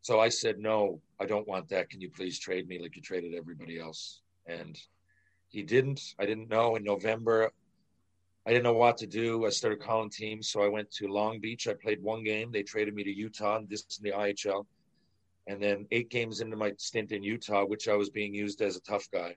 [0.01, 1.89] So I said, no, I don't want that.
[1.89, 4.21] Can you please trade me like you traded everybody else?
[4.47, 4.77] And
[5.49, 6.01] he didn't.
[6.19, 7.51] I didn't know in November.
[8.45, 9.45] I didn't know what to do.
[9.45, 10.49] I started calling teams.
[10.49, 11.67] So I went to Long Beach.
[11.67, 12.51] I played one game.
[12.51, 14.65] They traded me to Utah, this is in the IHL.
[15.47, 18.75] And then eight games into my stint in Utah, which I was being used as
[18.75, 19.35] a tough guy,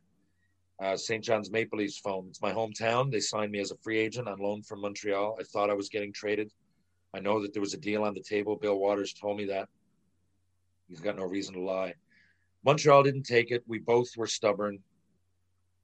[0.81, 1.23] uh, St.
[1.23, 2.27] John's Maple Leafs phone.
[2.29, 3.11] It's my hometown.
[3.11, 5.37] They signed me as a free agent on loan from Montreal.
[5.41, 6.51] I thought I was getting traded.
[7.15, 8.57] I know that there was a deal on the table.
[8.57, 9.69] Bill Watters told me that.
[10.89, 11.95] He's got no reason to lie.
[12.65, 13.63] Montreal didn't take it.
[13.67, 14.81] We both were stubborn.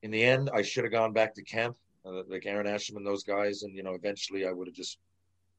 [0.07, 3.05] In the end, I should have gone back to camp, uh, like Aaron Asham and
[3.05, 4.99] those guys, and you know, eventually I would have just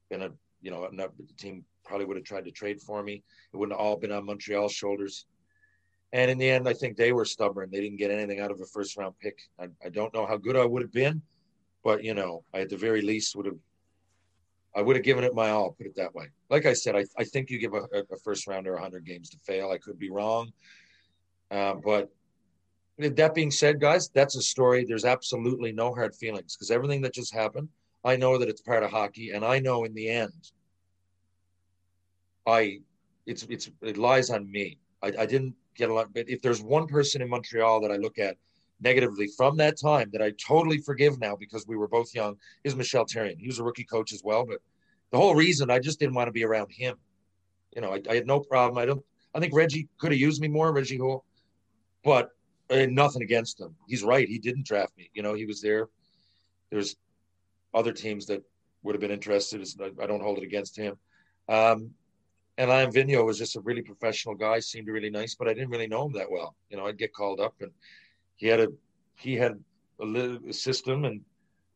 [0.09, 0.29] been a,
[0.61, 3.25] you know, the team probably would have tried to trade for me.
[3.53, 5.25] It wouldn't have all been on Montreal's shoulders.
[6.13, 7.69] And in the end, I think they were stubborn.
[7.69, 9.37] They didn't get anything out of a first round pick.
[9.59, 11.21] I, I don't know how good I would have been,
[11.83, 13.59] but you know, I at the very least would have
[14.73, 16.27] I would have given it my all, put it that way.
[16.49, 19.37] Like I said, I, I think you give a, a first rounder 100 games to
[19.39, 19.71] fail.
[19.71, 20.53] I could be wrong.
[21.51, 22.09] Uh, but
[22.97, 24.85] that being said, guys, that's a story.
[24.85, 27.69] There's absolutely no hard feelings because everything that just happened,
[28.03, 29.31] I know that it's part of hockey.
[29.31, 30.51] And I know in the end,
[32.47, 32.79] I,
[33.25, 34.79] it's, it's, it lies on me.
[35.03, 37.97] I, I didn't get a lot, but if there's one person in Montreal that I
[37.97, 38.37] look at
[38.79, 42.75] negatively from that time that I totally forgive now because we were both young is
[42.75, 43.39] Michel Therrien.
[43.39, 44.59] He was a rookie coach as well, but
[45.11, 46.95] the whole reason I just didn't want to be around him.
[47.75, 48.77] You know, I, I had no problem.
[48.77, 49.03] I don't.
[49.35, 51.23] I think Reggie could have used me more, Reggie Houle,
[52.03, 52.31] but
[52.69, 53.75] Had nothing against him.
[53.87, 54.27] He's right.
[54.27, 55.09] He didn't draft me.
[55.13, 55.87] You know, he was there.
[56.69, 56.97] There's
[57.73, 58.43] other teams that
[58.83, 59.65] would have been interested.
[60.01, 60.97] I don't hold it against him.
[61.47, 61.91] Um,
[62.57, 65.69] and Alain Vigneault was just a really professional guy, seemed really nice, but I didn't
[65.69, 66.55] really know him that well.
[66.69, 67.71] You know, I'd get called up and
[68.35, 68.67] he had a
[69.15, 69.59] he had
[69.99, 71.21] a, a system and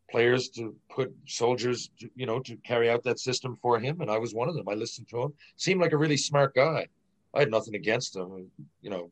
[0.10, 4.12] players to put soldiers, to, you know, to carry out that system for him, and
[4.12, 4.68] I was one of them.
[4.68, 5.34] I listened to him.
[5.56, 6.88] Seemed like a really smart guy.
[7.34, 8.52] I had nothing against him.
[8.82, 9.12] You know,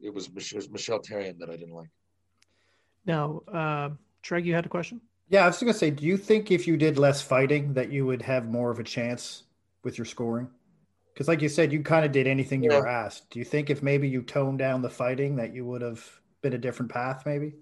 [0.00, 1.90] it was Michel, Michel Therrien that I didn't like.
[3.06, 3.90] Now, uh,
[4.22, 5.00] Treg, you had a question.
[5.28, 7.92] Yeah, I was going to say, do you think if you did less fighting that
[7.92, 9.44] you would have more of a chance
[9.82, 10.48] with your scoring?
[11.12, 12.80] Because, like you said, you kind of did anything you yeah.
[12.80, 13.28] were asked.
[13.30, 16.02] Do you think if maybe you toned down the fighting that you would have
[16.42, 17.54] been a different path, maybe?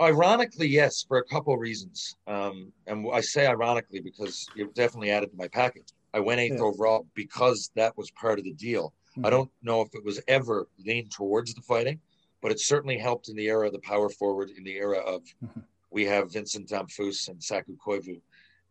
[0.00, 2.16] Ironically, yes, for a couple of reasons.
[2.26, 5.88] Um, and I say ironically because it definitely added to my package.
[6.14, 6.64] I went eighth yeah.
[6.64, 8.92] overall because that was part of the deal.
[9.18, 9.26] Mm-hmm.
[9.26, 12.00] I don't know if it was ever leaned towards the fighting,
[12.40, 15.22] but it certainly helped in the era of the power forward, in the era of
[15.44, 15.60] mm-hmm.
[15.90, 18.20] we have Vincent Damphousse and Saku Koivu.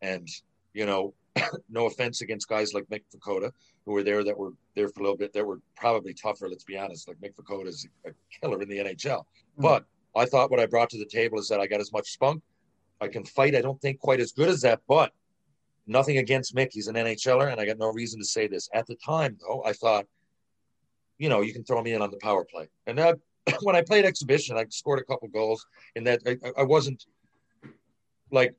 [0.01, 0.27] And,
[0.73, 1.13] you know,
[1.69, 3.51] no offense against guys like Mick Vukota,
[3.85, 6.63] who were there that were there for a little bit, that were probably tougher, let's
[6.63, 7.07] be honest.
[7.07, 9.19] Like Mick Vukota is a killer in the NHL.
[9.19, 9.61] Mm-hmm.
[9.61, 12.11] But I thought what I brought to the table is that I got as much
[12.11, 12.41] spunk.
[13.01, 13.55] I can fight.
[13.55, 15.11] I don't think quite as good as that, but
[15.85, 16.69] nothing against Mick.
[16.71, 18.69] He's an NHLer, and I got no reason to say this.
[18.73, 20.05] At the time, though, I thought,
[21.17, 22.67] you know, you can throw me in on the power play.
[22.85, 23.17] And that,
[23.61, 26.21] when I played exhibition, I scored a couple goals in that.
[26.25, 27.05] I, I wasn't
[28.31, 28.55] like,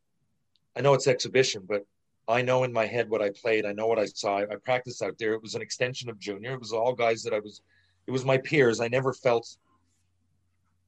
[0.77, 1.85] I know it's exhibition, but
[2.29, 3.65] I know in my head what I played.
[3.65, 4.39] I know what I saw.
[4.39, 5.33] I practiced out there.
[5.33, 6.53] It was an extension of junior.
[6.53, 7.63] It was all guys that I was.
[8.07, 8.81] It was my peers.
[8.81, 9.57] I never felt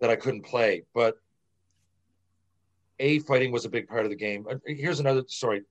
[0.01, 0.85] that I couldn't play.
[0.95, 1.17] But
[2.99, 4.47] a fighting was a big part of the game.
[4.51, 5.63] Uh, here's another story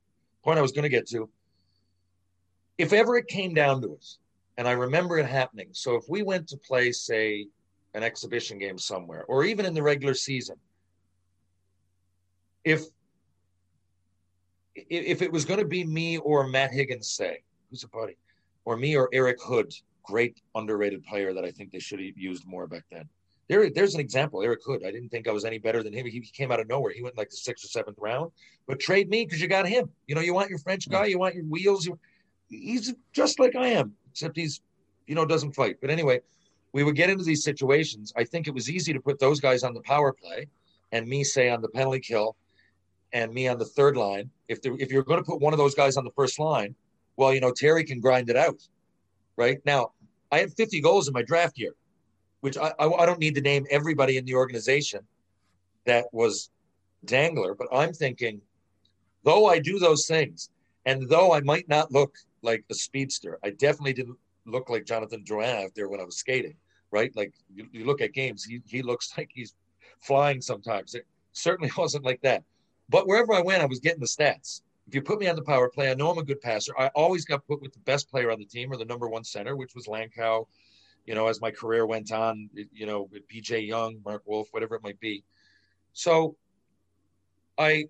[0.44, 1.30] point I was going to get to.
[2.78, 4.06] If ever it came down to it,
[4.60, 5.69] and I remember it happening.
[5.72, 7.48] So if we went to play, say,
[7.93, 10.58] an exhibition game somewhere, or even in the regular season,
[12.65, 12.84] if
[14.76, 18.17] if it was going to be me or Matt Higgins, say, who's a buddy,
[18.65, 22.46] or me or Eric Houde, great underrated player that I think they should have used
[22.46, 23.08] more back then.
[23.48, 24.44] There, there's an example.
[24.44, 24.86] Eric Houde.
[24.86, 26.06] I didn't think I was any better than him.
[26.06, 26.92] He came out of nowhere.
[26.92, 28.31] He went like the sixth or seventh round.
[28.67, 29.90] But trade me because you got him.
[30.06, 31.06] You know, you want your French guy.
[31.06, 31.86] You want your wheels.
[31.86, 31.98] You,
[32.50, 34.62] he's just like I am, except he's,
[35.08, 35.77] you know, doesn't fight.
[35.81, 36.21] But anyway,
[36.73, 38.13] we would get into these situations.
[38.15, 40.47] I think it was easy to put those guys on the power play,
[40.91, 42.35] and me say on the penalty kill,
[43.13, 44.29] and me on the third line.
[44.47, 46.75] If there, if you're going to put one of those guys on the first line,
[47.17, 48.62] well, you know, Terry can grind it out,
[49.35, 49.60] right?
[49.65, 49.91] Now,
[50.31, 51.73] I had 50 goals in my draft year
[52.41, 55.02] which I, I, I don't need to name everybody in the organization
[55.85, 56.50] that was
[57.06, 58.41] Dangler, but I'm thinking,
[59.23, 60.50] though I do those things,
[60.86, 65.23] and though I might not look like a speedster, I definitely didn't look like Jonathan
[65.23, 66.56] Drouin out there when I was skating,
[66.92, 67.15] right?
[67.15, 69.56] Like you, you look at games, he, he looks like he's
[70.00, 70.96] flying sometimes.
[70.96, 72.44] It certainly wasn't like that.
[72.90, 74.62] But wherever I went, I was getting the stats.
[74.88, 76.73] if you put me on the power play, I know I'm a good passer.
[76.77, 79.23] I always got put with the best player on the team or the number one
[79.23, 80.48] center, which was Langkow.
[81.06, 84.84] You know, as my career went on, you know, PJ Young, Mark Wolf, whatever it
[84.84, 85.23] might be.
[85.94, 86.36] So,
[87.58, 87.90] I,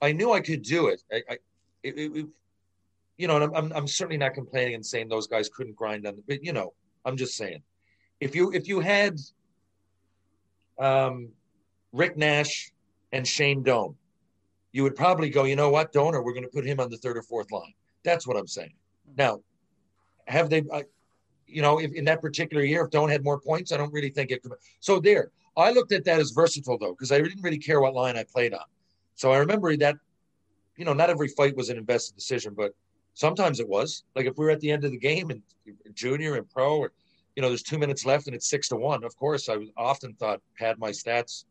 [0.00, 1.02] I knew I could do it.
[1.12, 1.38] I, I
[1.94, 2.26] it, it,
[3.16, 6.16] you know, and I'm, I'm certainly not complaining and saying those guys couldn't grind on
[6.16, 6.72] the, but you know,
[7.04, 7.62] I'm just saying,
[8.20, 9.18] if you if you had,
[10.78, 11.30] um,
[11.92, 12.72] Rick Nash
[13.12, 13.94] and Shane Doan,
[14.72, 16.98] you would probably go, you know what, Donor, we're going to put him on the
[16.98, 17.72] third or fourth line.
[18.02, 18.74] That's what I'm saying.
[19.16, 19.40] Now,
[20.26, 20.82] have they, uh,
[21.46, 24.10] you know, if in that particular year, if Doan had more points, I don't really
[24.10, 24.52] think it could.
[24.80, 27.94] So there, I looked at that as versatile though, because I didn't really care what
[27.94, 28.66] line I played on.
[29.14, 29.96] So I remember that,
[30.76, 32.72] you know, not every fight was an invested decision, but
[33.14, 34.04] sometimes it was.
[34.14, 35.42] Like if we were at the end of the game and
[35.94, 36.92] junior and pro, or
[37.34, 39.04] you know, there's two minutes left and it's six to one.
[39.04, 41.44] Of course, I often thought had my stats.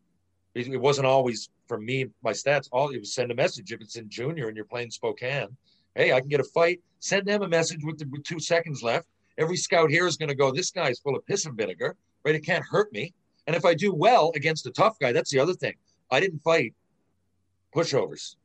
[0.54, 3.72] It wasn't always for me, my stats, all it was send a message.
[3.72, 5.56] If it's in junior and you're playing Spokane,
[5.94, 6.80] hey, I can get a fight.
[7.00, 9.06] Send them a message with, the, with two seconds left.
[9.38, 12.34] Every scout here is going to go, this guy's full of piss and vinegar, right?
[12.34, 13.12] It can't hurt me.
[13.46, 15.74] And if I do well against a tough guy, that's the other thing.
[16.10, 16.74] I didn't fight
[17.74, 18.36] pushovers,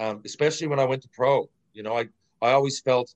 [0.00, 1.48] um, especially when I went to pro.
[1.72, 2.08] You know, I,
[2.42, 3.14] I always felt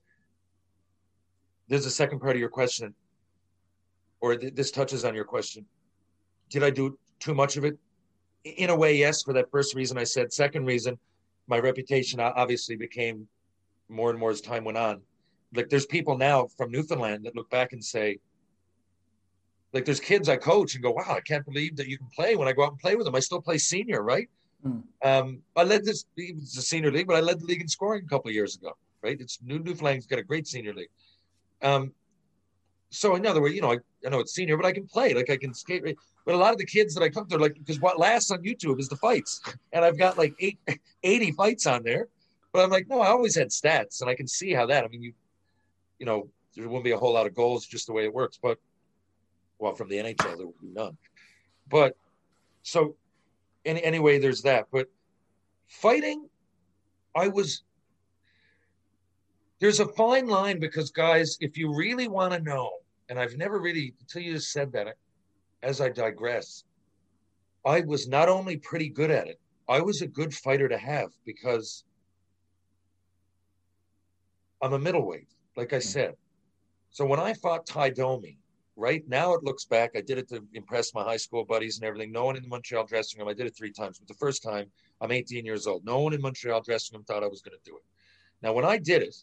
[1.67, 2.93] there's a second part of your question,
[4.21, 5.65] or th- this touches on your question.
[6.49, 7.77] Did I do too much of it?
[8.45, 10.31] in a way, yes, for that first reason I said.
[10.31, 10.97] Second reason,
[11.47, 13.27] my reputation obviously became
[13.89, 15.01] more and more as time went on.
[15.53, 18.19] Like there's people now from Newfoundland that look back and say,
[19.73, 22.35] like there's kids I coach and go, wow, I can't believe that you can play
[22.35, 23.15] when I go out and play with them.
[23.15, 24.29] I still play senior, right?
[24.65, 24.83] Mm.
[25.03, 28.03] Um, I led this, it's a senior league, but I led the league in scoring
[28.05, 29.19] a couple years ago, right?
[29.19, 30.89] It's New Newfoundland's got a great senior league.
[31.61, 31.93] Um,
[32.89, 35.13] so in other words, you know, I, I know it's senior, but I can play.
[35.13, 35.83] Like I can skate.
[36.25, 38.39] But a lot of the kids that I come to, like, because what lasts on
[38.43, 39.41] YouTube is the fights,
[39.73, 40.59] and I've got like eight,
[41.03, 42.07] 80 fights on there.
[42.51, 44.85] But I'm like, no, I always had stats, and I can see how that.
[44.85, 45.13] I mean, you,
[45.99, 48.39] you know, there wouldn't be a whole lot of goals just the way it works.
[48.41, 48.57] But
[49.59, 50.97] well, from the NHL, there would be none.
[51.69, 51.97] But
[52.63, 52.95] so,
[53.65, 54.67] any anyway, there's that.
[54.71, 54.87] But
[55.67, 56.29] fighting,
[57.15, 57.63] I was
[59.59, 62.71] there's a fine line because guys, if you really want to know,
[63.09, 64.95] and I've never really until you just said that,
[65.63, 66.63] as I digress,
[67.65, 71.09] I was not only pretty good at it, I was a good fighter to have
[71.25, 71.83] because
[74.61, 75.81] I'm a middleweight, like I hmm.
[75.81, 76.15] said.
[76.91, 78.37] So when I fought Tie Domi,
[78.75, 81.85] right now it looks back, I did it to impress my high school buddies and
[81.85, 82.11] everything.
[82.11, 84.43] No one in the Montreal dressing room, I did it three times, but the first
[84.43, 84.67] time
[85.01, 85.85] I'm 18 years old.
[85.85, 87.83] No one in Montreal dressing room thought I was going to do it.
[88.41, 89.15] Now, when I did it,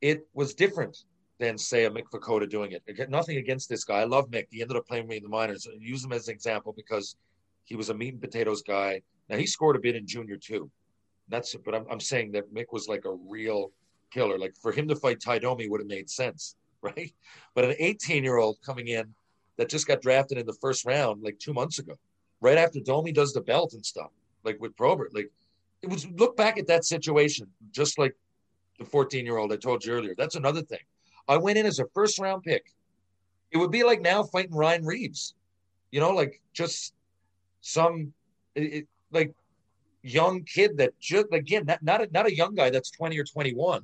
[0.00, 1.04] it was different
[1.38, 2.82] than say a Mick Vukota doing it.
[2.88, 4.00] Again, nothing against this guy.
[4.00, 4.46] I love Mick.
[4.50, 5.66] He ended up playing me in the minors.
[5.70, 7.16] I use him as an example because
[7.64, 9.02] he was a meat and potatoes guy.
[9.28, 10.70] Now he scored a bit in junior too.
[11.28, 11.64] That's it.
[11.64, 13.72] but I'm, I'm saying that Mick was like a real
[14.10, 14.38] killer.
[14.38, 17.12] Like for him to fight Tie would have made sense, right?
[17.54, 19.14] But an 18 year old coming in
[19.56, 21.94] that just got drafted in the first round like two months ago,
[22.40, 24.10] right after Domi does the belt and stuff,
[24.44, 25.30] like with Probert, like
[25.82, 28.14] it was look back at that situation, just like
[28.78, 30.14] the 14 year old I told you earlier.
[30.16, 30.80] That's another thing.
[31.28, 32.66] I went in as a first round pick.
[33.50, 35.34] It would be like now fighting Ryan Reaves,
[35.90, 36.94] you know, like just
[37.60, 38.12] some
[38.54, 39.32] it, like
[40.02, 43.24] young kid that just again not not a, not a young guy that's 20 or
[43.24, 43.82] 21,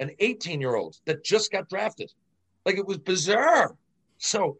[0.00, 2.12] an 18 year old that just got drafted.
[2.66, 3.76] Like it was bizarre.
[4.18, 4.58] So,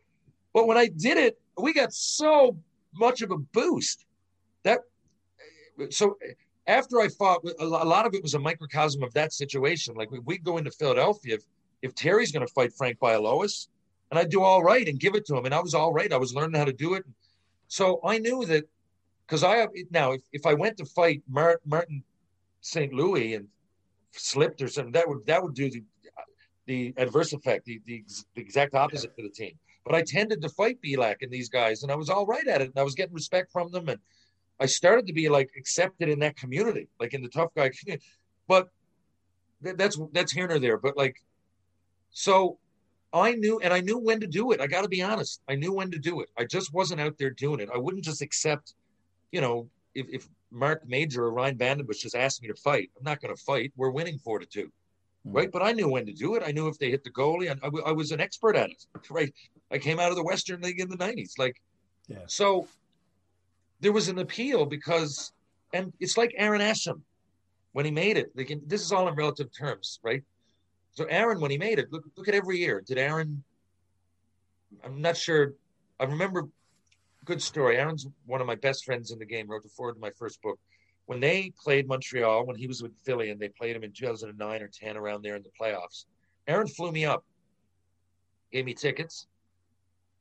[0.54, 2.56] but when I did it, we got so
[2.94, 4.06] much of a boost
[4.62, 4.80] that
[5.90, 6.16] so
[6.66, 9.94] after I fought, a lot of it was a microcosm of that situation.
[9.94, 11.42] Like we go into Philadelphia, if,
[11.82, 13.68] if Terry's going to fight Frank Bialowas,
[14.10, 16.12] and I'd do all right and give it to him, and I was all right.
[16.12, 17.04] I was learning how to do it.
[17.68, 18.68] So I knew that
[19.26, 22.02] because I have now, if, if I went to fight Martin
[22.60, 22.92] St.
[22.92, 23.48] Louis and
[24.12, 25.82] slipped or something, that would that would do the
[26.66, 28.04] the adverse effect, the, the,
[28.34, 29.22] the exact opposite yeah.
[29.24, 29.58] for the team.
[29.84, 32.60] But I tended to fight Belak and these guys, and I was all right at
[32.60, 33.98] it, and I was getting respect from them, and
[34.60, 38.04] I started to be like accepted in that community, like in the tough guy community.
[38.46, 38.68] But
[39.62, 40.76] that's that's here nor there.
[40.76, 41.16] But like,
[42.10, 42.58] so
[43.12, 44.60] I knew, and I knew when to do it.
[44.60, 45.42] I got to be honest.
[45.48, 46.28] I knew when to do it.
[46.38, 47.68] I just wasn't out there doing it.
[47.74, 48.74] I wouldn't just accept,
[49.32, 53.04] you know, if, if Mark Major or Ryan VandenBussche just asked me to fight, I'm
[53.04, 53.72] not going to fight.
[53.76, 55.32] We're winning four to 2 mm-hmm.
[55.32, 55.50] right?
[55.50, 56.42] But I knew when to do it.
[56.44, 58.84] I knew if they hit the goalie, and I, I was an expert at it,
[59.10, 59.32] right?
[59.70, 61.60] I came out of the Western League in the '90s, like,
[62.08, 62.18] yeah.
[62.26, 62.66] so
[63.80, 65.32] there was an appeal because,
[65.72, 67.00] and it's like Aaron Asham
[67.72, 68.30] when he made it.
[68.34, 70.22] Like, this is all in relative terms, right?
[70.92, 72.82] So Aaron, when he made it, look look at every year.
[72.86, 73.42] Did Aaron?
[74.84, 75.54] I'm not sure.
[75.98, 76.48] I remember.
[77.24, 77.76] Good story.
[77.76, 79.46] Aaron's one of my best friends in the game.
[79.48, 80.58] Wrote the forward to my first book.
[81.06, 84.62] when they played Montreal when he was with Philly and they played him in 2009
[84.62, 86.04] or 10 around there in the playoffs.
[86.46, 87.24] Aaron flew me up,
[88.52, 89.26] gave me tickets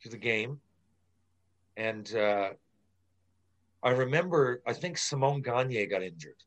[0.01, 0.59] to the game,
[1.77, 2.49] and uh,
[3.83, 6.41] I remember I think Simon Gagne got injured.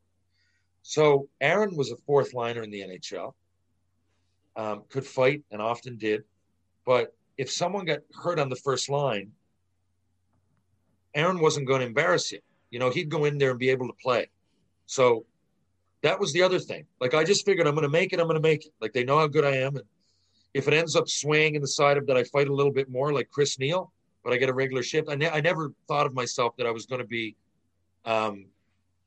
[0.83, 3.33] So Aaron was a fourth liner in the NHL,
[4.57, 6.25] um, could fight and often did,
[6.85, 9.31] but if someone got hurt on the first line,
[11.15, 12.41] Aaron wasn't going to embarrass him.
[12.71, 14.29] You know, he'd go in there and be able to play.
[14.87, 15.27] So
[16.03, 16.87] that was the other thing.
[17.01, 18.21] Like I just figured I'm going to make it.
[18.21, 18.73] I'm going to make it.
[18.81, 19.85] Like they know how good I am, and
[20.55, 22.91] if it ends up swaying in the side of that, I fight a little bit
[22.91, 23.93] more, like Chris Neil,
[24.23, 25.09] but I get a regular shift.
[25.09, 27.37] I, ne- I never thought of myself that I was going to be.
[28.05, 28.47] Um,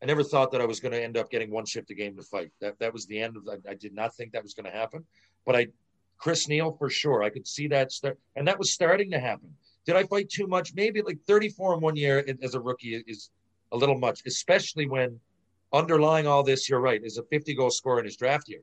[0.01, 2.15] I never thought that I was going to end up getting one shift a game
[2.17, 2.51] to fight.
[2.61, 3.47] That that was the end of.
[3.47, 5.05] I, I did not think that was going to happen,
[5.45, 5.67] but I,
[6.17, 7.23] Chris Neil for sure.
[7.23, 9.55] I could see that start, and that was starting to happen.
[9.85, 10.73] Did I fight too much?
[10.73, 13.29] Maybe like 34 in one year as a rookie is
[13.71, 15.19] a little much, especially when
[15.73, 18.61] underlying all this, you're right, is a 50 goal scorer in his draft year.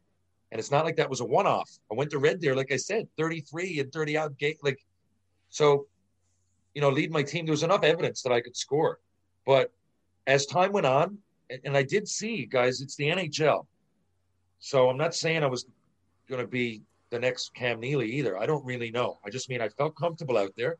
[0.51, 1.71] And it's not like that was a one off.
[1.91, 4.59] I went to Red Deer, like I said, 33 and 30 out gate.
[4.63, 4.79] Like,
[5.49, 5.87] so,
[6.75, 8.99] you know, lead my team, there was enough evidence that I could score.
[9.47, 9.73] But
[10.27, 11.19] as time went on,
[11.65, 13.67] and I did see, guys, it's the NHL.
[14.59, 15.67] So I'm not saying I was
[16.29, 18.39] going to be the next Cam Neely either.
[18.39, 19.19] I don't really know.
[19.25, 20.79] I just mean I felt comfortable out there.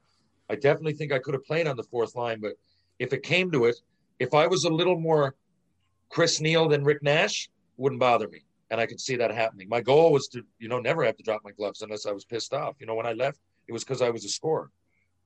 [0.53, 2.53] I definitely think I could have played on the fourth line, but
[2.99, 3.77] if it came to it,
[4.19, 5.35] if I was a little more
[6.11, 7.49] Chris Neil than Rick Nash,
[7.79, 8.45] wouldn't bother me.
[8.71, 9.67] And I could see that happening.
[9.71, 12.27] My goal was to, you know, never have to drop my gloves unless I was
[12.27, 12.77] pissed off.
[12.81, 14.71] You know, when I left, it was because I was a scorer.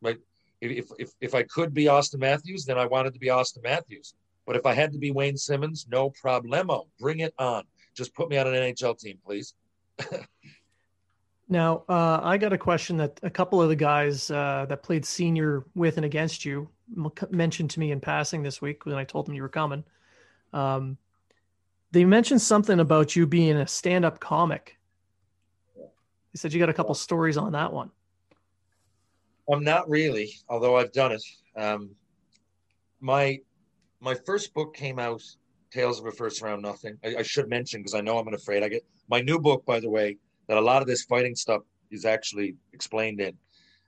[0.01, 0.19] Right.
[0.61, 4.15] If, if if I could be Auston Matthews, then I wanted to be Auston Matthews.
[4.47, 6.87] But if I had to be Wayne Simmonds, no problemo.
[7.01, 7.65] Bring it on.
[7.97, 9.55] Just put me on an NHL team, please.
[11.49, 15.05] now, uh, I got a question that a couple of the guys uh, that played
[15.05, 16.69] senior with and against you
[17.31, 19.85] mentioned to me in passing this week when I told them you were coming.
[20.53, 20.97] Um,
[21.93, 24.77] they mentioned something about you being a stand-up comic.
[25.77, 27.91] They said you got a couple stories on that one.
[29.51, 31.23] I'm not really, although I've done it.
[31.57, 31.91] Um,
[33.01, 33.41] my
[34.01, 35.23] my first book came out,
[35.71, 36.99] Tales of a First Round Nothing.
[37.05, 39.79] I, I should mention because I know I'm afraid I get my new book, by
[39.79, 40.19] the way,
[40.49, 43.37] that a lot of this fighting stuff is actually explained in.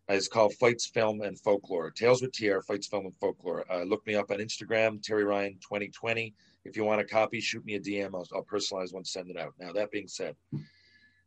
[0.08, 1.90] Is called Fights, Film, and Folklore.
[1.90, 3.70] Tales with TR, Fights, Film, and Folklore.
[3.70, 6.32] Uh, look me up on Instagram, Terry Ryan 2020.
[6.64, 8.14] If you want a copy, shoot me a DM.
[8.14, 9.52] I'll, I'll personalize one, send it out.
[9.60, 10.34] Now, that being said,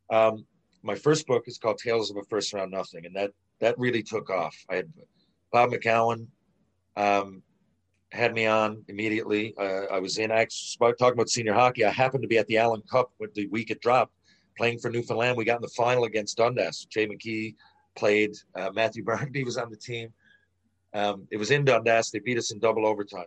[0.10, 0.46] um,
[0.82, 4.02] my first book is called Tales of a First Round Nothing, and that that really
[4.02, 4.56] took off.
[4.70, 4.92] I had
[5.52, 6.26] Bob McCown
[6.96, 7.44] um,
[8.12, 9.54] had me on immediately.
[9.58, 11.86] Uh, I was in actually talking about senior hockey.
[11.86, 14.14] I happened to be at the Allen Cup with the week it dropped,
[14.58, 15.38] playing for Newfoundland.
[15.38, 16.86] We got in the final against Dundas.
[16.90, 17.56] Jay McKee
[17.96, 18.36] played.
[18.56, 20.14] Uh, Matthew Barnaby was on the team.
[20.94, 22.12] Um, it was in Dundas.
[22.12, 23.26] They beat us in double overtime.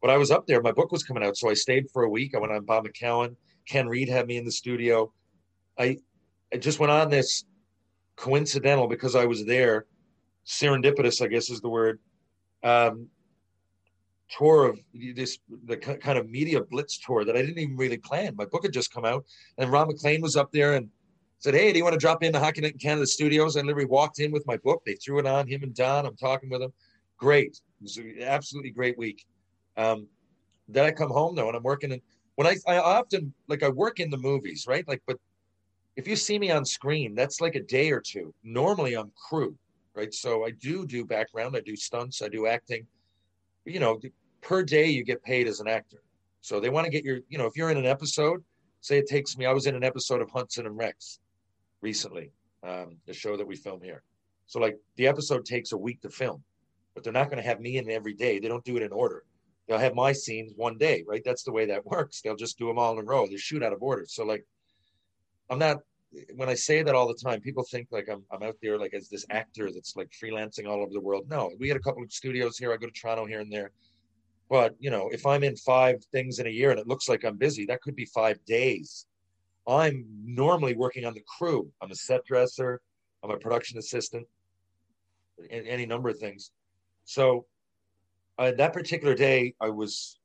[0.00, 0.60] But I was up there.
[0.60, 2.34] My book was coming out, so I stayed for a week.
[2.34, 3.36] I went on Bob McCown.
[3.66, 5.10] Ken Reid had me in the studio.
[5.78, 5.98] I,
[6.52, 7.44] I just went on this
[8.16, 9.86] coincidental because I was there,
[10.46, 12.00] serendipitous, I guess is the word,
[12.62, 13.08] um,
[14.36, 14.78] tour of
[15.14, 18.34] this the kind of media blitz tour that I didn't even really plan.
[18.36, 19.24] My book had just come out,
[19.58, 20.88] and Ron MacLean was up there and
[21.38, 23.60] said, "Hey, do you want to drop in the Hockey Night in Canada studios?" I
[23.60, 24.82] literally walked in with my book.
[24.84, 25.46] They threw it on.
[25.46, 26.06] Him and Don.
[26.06, 26.72] I'm talking with them.
[27.16, 27.60] Great.
[27.80, 29.24] It was an absolutely great week.
[29.76, 30.06] Um,
[30.68, 32.00] then I come home though, and I'm working in
[32.36, 34.86] when I I often like I work in the movies, right?
[34.88, 35.18] Like, but
[35.96, 38.34] if you see me on screen, that's like a day or two.
[38.42, 39.56] Normally, I'm crew,
[39.94, 40.12] right?
[40.12, 42.86] So I do do background, I do stunts, I do acting.
[43.64, 43.98] You know,
[44.44, 46.02] per day you get paid as an actor.
[46.40, 48.44] So they want to get your, you know, if you're in an episode,
[48.80, 49.46] say it takes me.
[49.46, 51.18] I was in an episode of Hudson and Rex
[51.80, 52.30] recently,
[52.62, 54.02] um, the show that we film here.
[54.46, 56.44] So like the episode takes a week to film,
[56.94, 58.38] but they're not going to have me in every day.
[58.38, 59.24] They don't do it in order
[59.66, 61.22] they'll have my scenes one day, right?
[61.24, 62.20] That's the way that works.
[62.20, 63.26] They'll just do them all in a row.
[63.26, 64.04] They shoot out of order.
[64.06, 64.44] So like,
[65.50, 65.78] I'm not.
[66.36, 68.94] When I say that all the time, people think like I'm I'm out there like
[68.94, 71.26] as this actor that's like freelancing all over the world.
[71.28, 72.72] No, we had a couple of studios here.
[72.72, 73.72] I go to Toronto here and there.
[74.50, 77.24] But you know, if I'm in five things in a year and it looks like
[77.24, 79.06] I'm busy, that could be five days.
[79.66, 81.70] I'm normally working on the crew.
[81.80, 82.80] I'm a set dresser.
[83.22, 84.26] I'm a production assistant.
[85.50, 86.50] Any number of things.
[87.06, 87.46] So
[88.38, 90.18] uh, that particular day, I was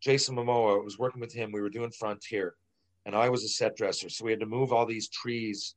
[0.00, 0.80] Jason Momoa.
[0.80, 1.52] I was working with him.
[1.52, 2.54] We were doing Frontier,
[3.04, 4.08] and I was a set dresser.
[4.08, 5.74] So we had to move all these trees.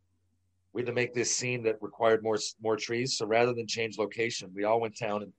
[0.74, 3.18] We had to make this scene that required more more trees.
[3.18, 5.34] So rather than change location, we all went down and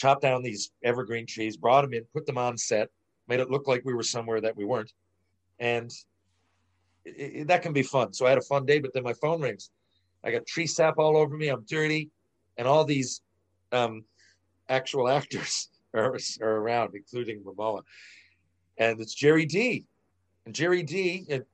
[0.00, 2.88] chopped down these evergreen trees, brought them in, put them on set,
[3.28, 4.90] made it look like we were somewhere that we weren't,
[5.58, 5.90] and
[7.04, 8.14] it, it, that can be fun.
[8.14, 8.78] So I had a fun day.
[8.78, 9.70] But then my phone rings.
[10.24, 11.48] I got tree sap all over me.
[11.48, 12.10] I'm dirty,
[12.56, 13.20] and all these
[13.72, 14.04] um,
[14.70, 17.82] actual actors are, are around, including Momoa.
[18.78, 19.84] and it's Gerry Dee.
[20.46, 21.26] And Gerry Dee.
[21.28, 21.44] And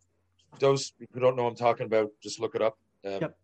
[0.60, 2.78] those who don't know I'm talking about, just look it up.
[3.04, 3.38] Um, yep.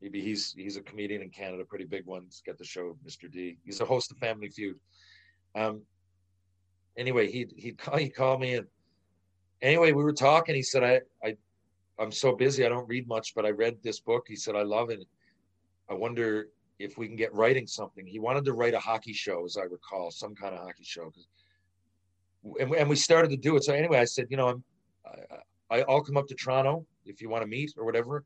[0.00, 2.24] Maybe he's he's a comedian in Canada, pretty big one.
[2.24, 3.30] He's got the show Mr.
[3.30, 3.58] D.
[3.64, 4.78] He's a host of Family Feud.
[5.54, 5.82] Um.
[6.96, 8.66] Anyway, he he call he called me and
[9.62, 10.54] anyway we were talking.
[10.54, 11.36] He said I I
[11.98, 14.26] I'm so busy I don't read much, but I read this book.
[14.28, 15.00] He said I love it.
[15.90, 18.06] I wonder if we can get writing something.
[18.06, 21.12] He wanted to write a hockey show, as I recall, some kind of hockey show.
[22.60, 23.64] And, and we started to do it.
[23.64, 24.64] So anyway, I said, you know, I'm,
[25.70, 28.24] I, I'll come up to Toronto if you want to meet or whatever.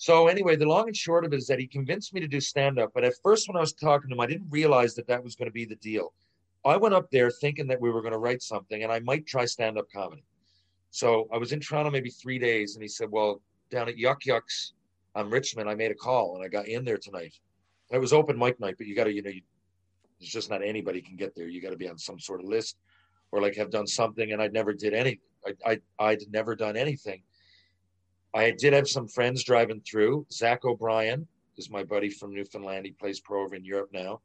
[0.00, 2.40] So anyway, the long and short of it is that he convinced me to do
[2.40, 2.92] stand up.
[2.94, 5.34] But at first, when I was talking to him, I didn't realize that that was
[5.34, 6.14] going to be the deal.
[6.64, 9.26] I went up there thinking that we were going to write something, and I might
[9.26, 10.22] try stand up comedy.
[10.92, 14.24] So I was in Toronto maybe three days, and he said, "Well, down at Yuk
[14.24, 14.72] Yuk's
[15.16, 17.34] on Richmond, I made a call, and I got in there tonight.
[17.90, 19.42] It was open mic night, but you got to, you know, you,
[20.20, 21.48] it's just not anybody can get there.
[21.48, 22.76] You got to be on some sort of list,
[23.32, 25.18] or like have done something, and I'd never did anything.
[25.44, 27.22] I, I I'd never done anything
[28.34, 30.26] I did have some friends driving through.
[30.30, 31.26] Zach O'Brien
[31.56, 32.84] is my buddy from Newfoundland.
[32.84, 34.20] He plays pro over in Europe now.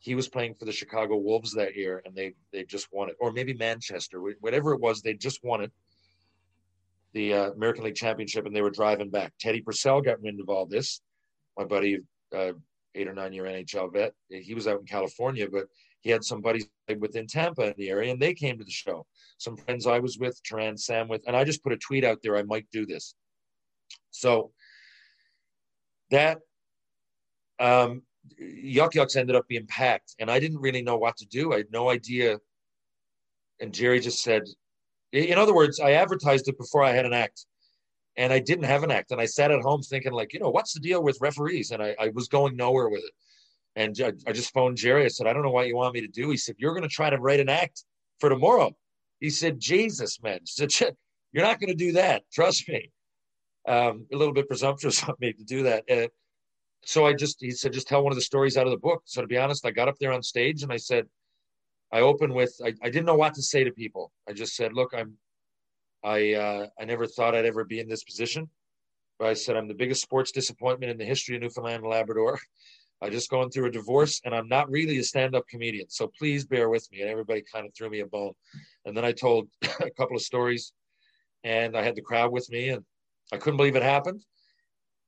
[0.00, 3.16] He was playing for the Chicago Wolves that year, and they they just won it,
[3.18, 5.00] or maybe Manchester, whatever it was.
[5.00, 5.72] They just won it,
[7.14, 9.32] the uh, American League Championship, and they were driving back.
[9.40, 11.00] Teddy Purcell got wind of all this.
[11.56, 11.98] My buddy,
[12.32, 12.52] uh,
[12.94, 15.64] eight or nine year NHL vet, he was out in California, but
[16.00, 16.68] he had some buddies
[17.00, 19.04] within Tampa in the area, and they came to the show.
[19.38, 22.18] Some friends I was with, Taran Sam with, and I just put a tweet out
[22.22, 22.36] there.
[22.36, 23.16] I might do this
[24.10, 24.50] so
[26.10, 26.38] that
[27.58, 28.02] um,
[28.38, 31.52] Yuk Yuk's ended up being packed, and I didn't really know what to do.
[31.52, 32.38] I had no idea.
[33.60, 34.42] And Gerry just said,
[35.12, 37.46] in other words, I advertised it before I had an act,
[38.16, 39.10] and I didn't have an act.
[39.10, 41.70] And I sat at home thinking, like, you know, what's the deal with referees?
[41.70, 43.12] And I, I was going nowhere with it.
[43.76, 45.04] And I, I just phoned Gerry.
[45.04, 46.30] I said, I don't know what you want me to do.
[46.30, 47.84] He said, You're going to try to write an act
[48.20, 48.76] for tomorrow.
[49.20, 50.40] He said, Jesus, man.
[50.44, 50.72] Said,
[51.32, 52.22] You're not going to do that.
[52.32, 52.90] Trust me
[53.68, 55.84] um, a little bit presumptuous of me to do that.
[55.90, 56.08] Uh,
[56.84, 59.02] so I just, he said, just tell one of the stories out of the book.
[59.04, 61.06] So to be honest, I got up there on stage and I said,
[61.92, 64.12] I opened with, I, I didn't know what to say to people.
[64.28, 65.14] I just said, look, I'm,
[66.04, 68.48] I, uh, I never thought I'd ever be in this position.
[69.18, 72.38] But I said, I'm the biggest sports disappointment in the history of Newfoundland and Labrador.
[73.00, 75.88] I just going through a divorce and I'm not really a stand-up comedian.
[75.88, 77.00] So please bear with me.
[77.00, 78.32] And everybody kind of threw me a bone.
[78.84, 79.48] And then I told
[79.80, 80.72] a couple of stories
[81.44, 82.84] and I had the crowd with me and
[83.32, 84.24] I couldn't believe it happened.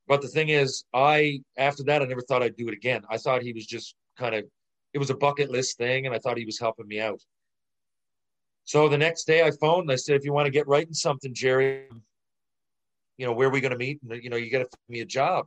[0.07, 3.03] But the thing is, I after that I never thought I'd do it again.
[3.09, 4.45] I thought he was just kind of
[4.93, 7.21] it was a bucket list thing, and I thought he was helping me out.
[8.65, 11.35] So the next day I phoned I said, if you want to get writing something,
[11.35, 11.87] Gerry,
[13.19, 14.01] you know, where are we going to meet?
[14.03, 15.47] And, you know, you got to find me a job.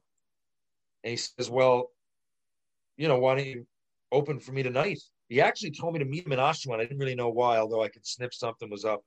[1.03, 1.89] And he says, well,
[2.97, 3.65] you know, why don't you
[4.11, 4.99] open for me tonight?
[5.29, 6.75] He actually told me to meet him in Oshawa.
[6.75, 9.03] I didn't really know why, although I could sniff something was up.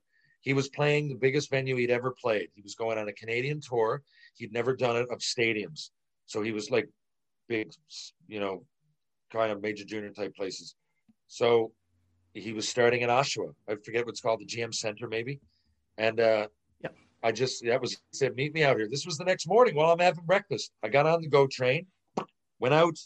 [0.46, 2.50] He was playing the biggest venue he'd ever played.
[2.54, 4.04] He was going on a Canadian tour.
[4.36, 5.90] He'd never done it of stadiums.
[6.26, 6.88] So he was like
[7.48, 7.72] big,
[8.28, 8.64] you know,
[9.32, 10.76] kind of major junior type places.
[11.26, 11.72] So
[12.32, 13.54] he was starting in Oshawa.
[13.68, 15.40] I forget what's called the GM Center, maybe.
[15.98, 16.46] And uh,
[16.80, 16.90] yeah.
[17.24, 18.86] I just that was he said, meet me out here.
[18.88, 20.70] This was the next morning while I'm having breakfast.
[20.80, 21.86] I got on the GO train,
[22.60, 22.96] went out.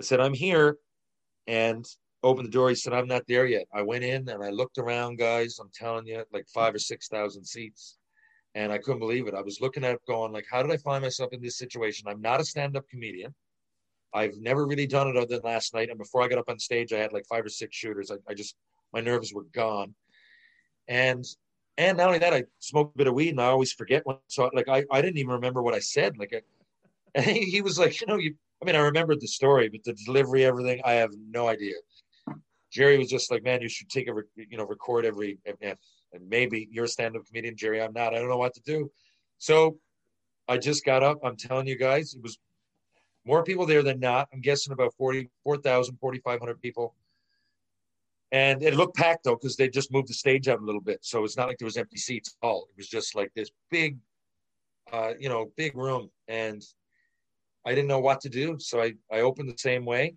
[0.00, 0.76] I said, I'm here,
[1.48, 1.84] and
[2.22, 2.68] opened the door.
[2.68, 3.66] He said, I'm not there yet.
[3.72, 5.58] I went in and I looked around, guys.
[5.60, 7.96] I'm telling you, like five or 6,000 seats.
[8.54, 9.34] And I couldn't believe it.
[9.34, 12.08] I was looking at going, like, how did I find myself in this situation?
[12.08, 13.34] I'm not a stand up comedian.
[14.12, 15.90] I've never really done it other than last night.
[15.90, 18.10] And before I got up on stage, I had like five or six shooters.
[18.10, 18.56] I, I just,
[18.92, 19.94] my nerves were gone.
[20.88, 21.24] And,
[21.76, 24.16] and not only that, I smoked a bit of weed and I always forget when,
[24.28, 26.16] so like, I, I didn't even remember what I said.
[26.18, 26.40] Like, I,
[27.14, 29.84] and he, he was like, you know, you, I mean, I remembered the story, but
[29.84, 31.74] the delivery, everything, I have no idea.
[32.70, 35.76] Gerry was just like, man, you should take a, you know, record every, and,
[36.12, 37.82] and maybe you're a stand-up comedian, Gerry.
[37.82, 38.14] I'm not.
[38.14, 38.90] I don't know what to do.
[39.38, 39.78] So
[40.48, 41.18] I just got up.
[41.24, 42.38] I'm telling you guys, it was
[43.24, 44.28] more people there than not.
[44.32, 46.94] I'm guessing about 40, 4,000, 4,500 people.
[48.32, 50.98] And it looked packed though, because they just moved the stage out a little bit.
[51.02, 52.66] So it's not like there was empty seats at all.
[52.70, 53.96] It was just like this big,
[54.92, 56.10] uh, you know, big room.
[56.26, 56.62] And
[57.64, 58.58] I didn't know what to do.
[58.58, 60.14] So I, I opened the same way.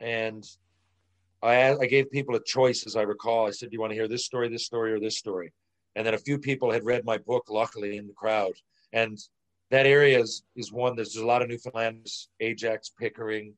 [0.00, 0.44] And
[1.42, 3.46] I, I gave people a choice, as I recall.
[3.46, 5.52] I said, "Do you want to hear this story, this story, or this story?"
[5.96, 8.52] And then a few people had read my book, luckily, in the crowd.
[8.92, 9.18] And
[9.70, 10.96] that area is, is one.
[10.96, 13.54] There's, there's a lot of Newfoundlanders, Ajax, Pickering,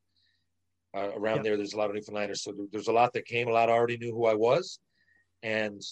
[0.94, 1.44] uh, around yep.
[1.44, 1.56] there.
[1.56, 3.48] There's a lot of Newfoundlanders, so there, there's a lot that came.
[3.48, 4.78] A lot already knew who I was,
[5.42, 5.82] and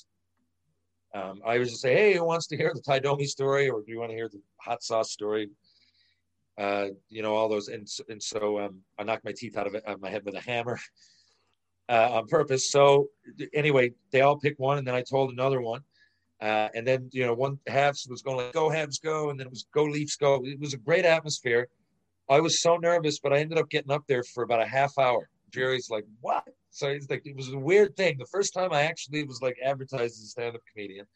[1.15, 3.83] um, I was just say, "Hey, who wants to hear the Tie Domi story, or
[3.83, 5.51] do you want to hear the hot sauce story?"
[6.59, 9.75] Uh, you know, all those, and and so um, I knocked my teeth out of,
[9.75, 10.79] it, out of my head with a hammer.
[11.91, 12.71] Uh, on purpose.
[12.71, 13.09] So
[13.53, 15.83] anyway, they all picked one, and then I told another one.
[16.41, 19.49] Uh, and then you know one Habs was going like go Habs go, and then
[19.49, 20.41] it was go Leafs go.
[20.45, 21.69] It was a great atmosphere.
[22.29, 24.97] I was so nervous, but I ended up getting up there for about a half
[24.99, 25.29] hour.
[25.53, 28.17] Gerry's like, "What?" So it's like it was a weird thing.
[28.19, 31.07] The first time I actually was like advertised as a stand-up comedian.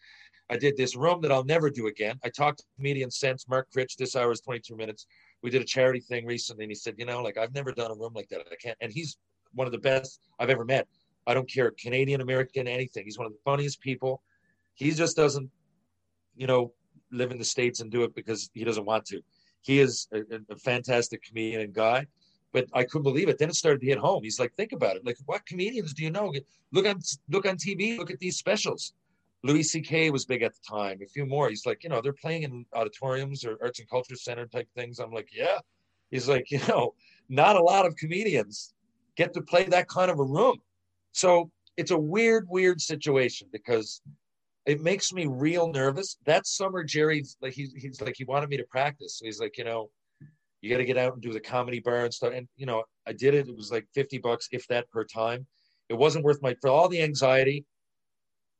[0.50, 2.18] I did this room that I'll never do again.
[2.24, 3.96] I talked to comedians since Mark Critch.
[3.96, 5.06] This hour is 22 minutes.
[5.42, 7.92] We did a charity thing recently, and he said, "You know, like I've never done
[7.92, 8.40] a room like that.
[8.50, 9.16] I can't." And he's
[9.54, 10.86] one of the best I've ever met.
[11.26, 13.04] I don't care, Canadian, American, anything.
[13.04, 14.22] He's one of the funniest people.
[14.74, 15.50] He just doesn't,
[16.36, 16.72] you know,
[17.10, 19.20] live in the States and do it because he doesn't want to.
[19.62, 22.06] He is a, a fantastic comedian and guy,
[22.52, 23.38] but I couldn't believe it.
[23.38, 24.22] Then it started to hit home.
[24.22, 25.06] He's like, think about it.
[25.06, 26.32] Like, what comedians do you know?
[26.72, 27.00] Look on
[27.30, 27.96] look on TV.
[27.96, 28.92] Look at these specials.
[29.42, 30.10] Louis C.K.
[30.10, 31.00] was big at the time.
[31.02, 31.50] A few more.
[31.50, 34.98] He's like, you know, they're playing in auditoriums or arts and culture center type things.
[34.98, 35.58] I'm like, yeah.
[36.10, 36.94] He's like, you know,
[37.28, 38.74] not a lot of comedians
[39.16, 40.58] get to play that kind of a room.
[41.12, 44.00] So it's a weird, weird situation because
[44.66, 46.16] it makes me real nervous.
[46.24, 49.18] That summer, Gerry's like he's he's like he wanted me to practice.
[49.18, 49.90] So he's like, you know,
[50.62, 52.32] you got to get out and do the comedy bar and stuff.
[52.34, 53.48] And you know, I did it.
[53.48, 55.46] It was like fifty bucks, if that, per time.
[55.90, 57.64] It wasn't worth my for all the anxiety,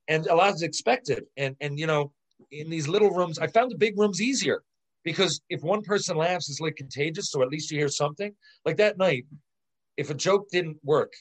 [0.09, 1.25] and a lot is expected.
[1.37, 2.13] And and you know,
[2.51, 4.63] in these little rooms, I found the big rooms easier
[5.05, 7.31] because if one person laughs, it's like contagious.
[7.31, 8.35] So at least you hear something.
[8.67, 9.25] Like that night,
[9.97, 11.13] if a joke didn't work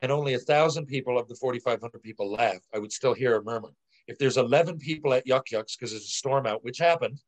[0.00, 3.42] and only a thousand people of the 4,500 people laughed, I would still hear a
[3.42, 3.70] murmur.
[4.08, 7.20] If there's 11 people at Yuk Yuk's because there's a storm out, which happened,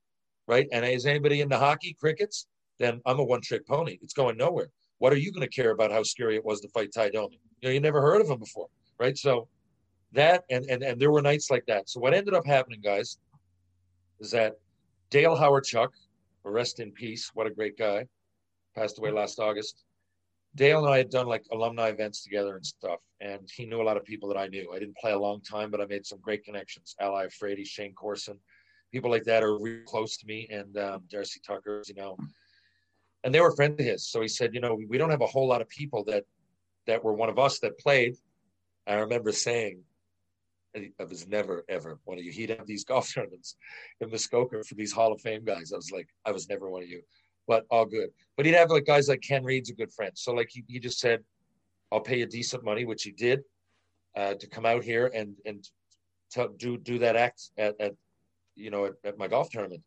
[0.49, 0.67] right?
[0.73, 2.47] And is anybody into hockey, crickets?
[2.79, 3.99] Then I'm a one trick pony.
[4.03, 4.71] It's going nowhere.
[4.99, 7.39] What are you going to care about how scary it was to fight Tie Domi?
[7.61, 9.17] You know, you never heard of him before, right?
[9.17, 9.49] So
[10.13, 11.89] that, and, and, and there were nights like that.
[11.89, 13.19] So what ended up happening, guys,
[14.21, 14.55] is that
[15.11, 15.89] Dale Hawerchuk,
[16.45, 18.07] rest in peace, what a great guy,
[18.75, 19.84] passed away last August.
[20.57, 23.85] Dale and I had done like alumni events together and stuff, and he knew a
[23.85, 24.73] lot of people that I knew.
[24.73, 26.95] I didn't play a long time, but I made some great connections.
[27.01, 28.39] Al Iafrate, Shayne Corson,
[28.93, 32.17] people like that are really close to me, and um, Darcy Tucker, you know,
[33.25, 34.07] and they were friends of his.
[34.07, 36.25] So he said, you know, we don't have a whole lot of people that
[36.87, 38.15] that were one of us that played.
[38.87, 39.83] I remember saying,
[40.77, 42.31] I was never ever one of you.
[42.31, 43.57] He'd have these golf tournaments
[44.01, 45.73] in Muskoka for these Hall of Fame guys.
[45.73, 47.03] I was like, I was never one of you
[47.47, 48.11] but all good.
[48.37, 50.13] But he'd have like guys like Ken Reid's a good friend.
[50.15, 51.21] So like he, he just said,
[51.93, 53.43] I'll pay you decent money, which he did,
[54.17, 55.67] uh, to come out here and and
[56.33, 57.95] to do do that act at, at
[58.57, 59.83] you know at, at, my golf tournament.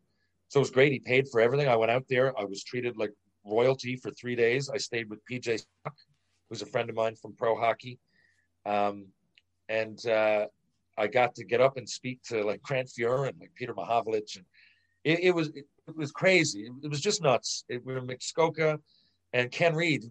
[0.50, 0.92] So it was great.
[0.92, 1.68] He paid for everything.
[1.68, 2.38] I went out there.
[2.40, 3.12] I was treated like
[3.46, 4.70] royalty for three days.
[4.70, 5.64] I stayed with PJ
[6.50, 8.00] who's a friend of mine from pro hockey,
[8.66, 9.08] um,
[9.68, 10.46] and uh,
[10.98, 14.38] I got to get up and speak to like Grant Fuhr and like Peter Mahovlich,
[14.38, 14.46] and
[15.04, 15.50] it, it was.
[15.50, 16.70] It, it was crazy.
[16.84, 17.64] It was just nuts.
[17.70, 18.80] It, we were Muskoka,
[19.34, 20.04] and Ken Reid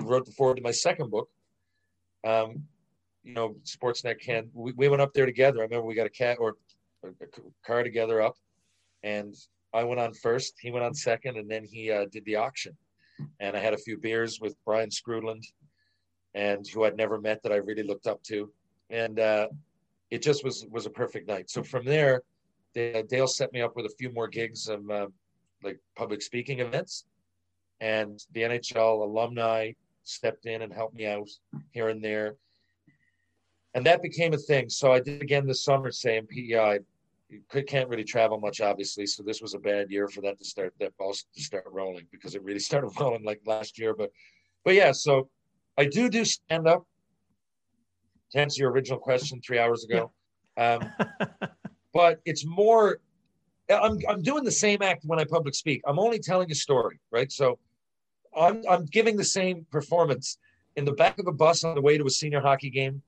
[0.00, 1.28] wrote the forward to my second book.
[2.24, 2.64] Um,
[3.24, 4.48] you know, Sportsnet Ken.
[4.52, 5.60] We, we went up there together.
[5.60, 6.56] I remember we got a cat or
[7.04, 7.08] a,
[7.66, 8.36] car together up,
[9.02, 9.34] and
[9.72, 10.54] I went on first.
[10.60, 12.76] He went on second, and then he uh, did the auction.
[13.40, 15.44] And I had a few beers with Brian Skrudland,
[16.34, 18.50] and who I'd never met that I really looked up to,
[18.90, 19.48] and uh,
[20.10, 21.50] it just was was a perfect night.
[21.50, 22.22] So from there,
[22.74, 25.06] Dale set me up with a few more gigs of uh,
[25.62, 27.04] like public speaking events,
[27.80, 29.72] and the NHL alumni
[30.04, 31.28] stepped in and helped me out
[31.70, 32.36] here and there,
[33.74, 34.68] and that became a thing.
[34.68, 36.80] So I did again this summer, saying PEI.
[37.30, 39.06] You can't really travel much, obviously.
[39.06, 42.06] So this was a bad year for that to start that ball to start rolling
[42.10, 43.94] because it really started rolling like last year.
[43.94, 44.10] But,
[44.64, 44.92] but yeah.
[44.92, 45.30] So
[45.78, 46.86] I do do stand up.
[48.32, 50.10] To answer your original question three hours ago,
[50.56, 50.90] um,
[51.92, 52.98] but it's more
[53.70, 55.82] I'm, I'm doing the same act when I public speak.
[55.86, 57.30] I'm only telling a story, right?
[57.30, 57.58] So
[58.36, 60.38] I'm, I'm giving the same performance
[60.76, 63.02] in the back of a bus on the way to a senior hockey game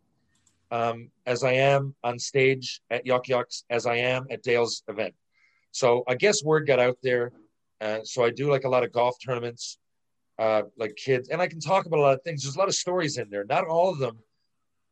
[0.70, 5.14] um, as I am on stage at Yuk Yuk's, as I am at Dale's event.
[5.72, 7.32] So I guess word got out there.
[7.80, 9.78] Uh, so I do like a lot of golf tournaments,
[10.38, 12.42] uh, like kids, and I can talk about a lot of things.
[12.42, 13.44] There's a lot of stories in there.
[13.44, 14.18] Not all of them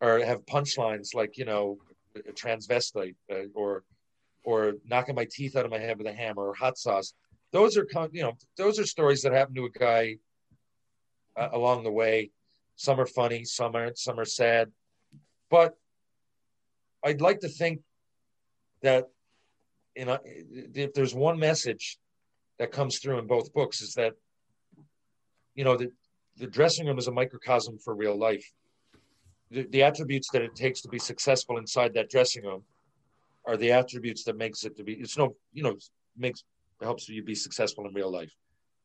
[0.01, 1.79] are have punchlines like you know
[2.17, 3.85] a transvestite uh, or
[4.45, 7.15] or knocking my teeth out of my head with a hammer or hot sauce.
[7.53, 10.17] Those are you know those are stories that happen to a guy
[11.37, 12.31] uh, along the way.
[12.77, 14.71] Some are funny, some aren't, some are sad.
[15.51, 15.77] But
[17.05, 17.81] I'd like to think
[18.83, 19.09] that
[19.97, 21.99] you know if there's one message
[22.59, 24.15] that comes through in both books is that
[25.55, 25.93] you know the
[26.39, 28.51] the dressing room is a microcosm for real life
[29.53, 32.63] the, the attributes that it takes to be successful inside that dressing room
[33.45, 35.77] are the attributes that makes it to be it's no you know
[36.17, 36.45] makes
[36.81, 38.35] helps you be successful in real life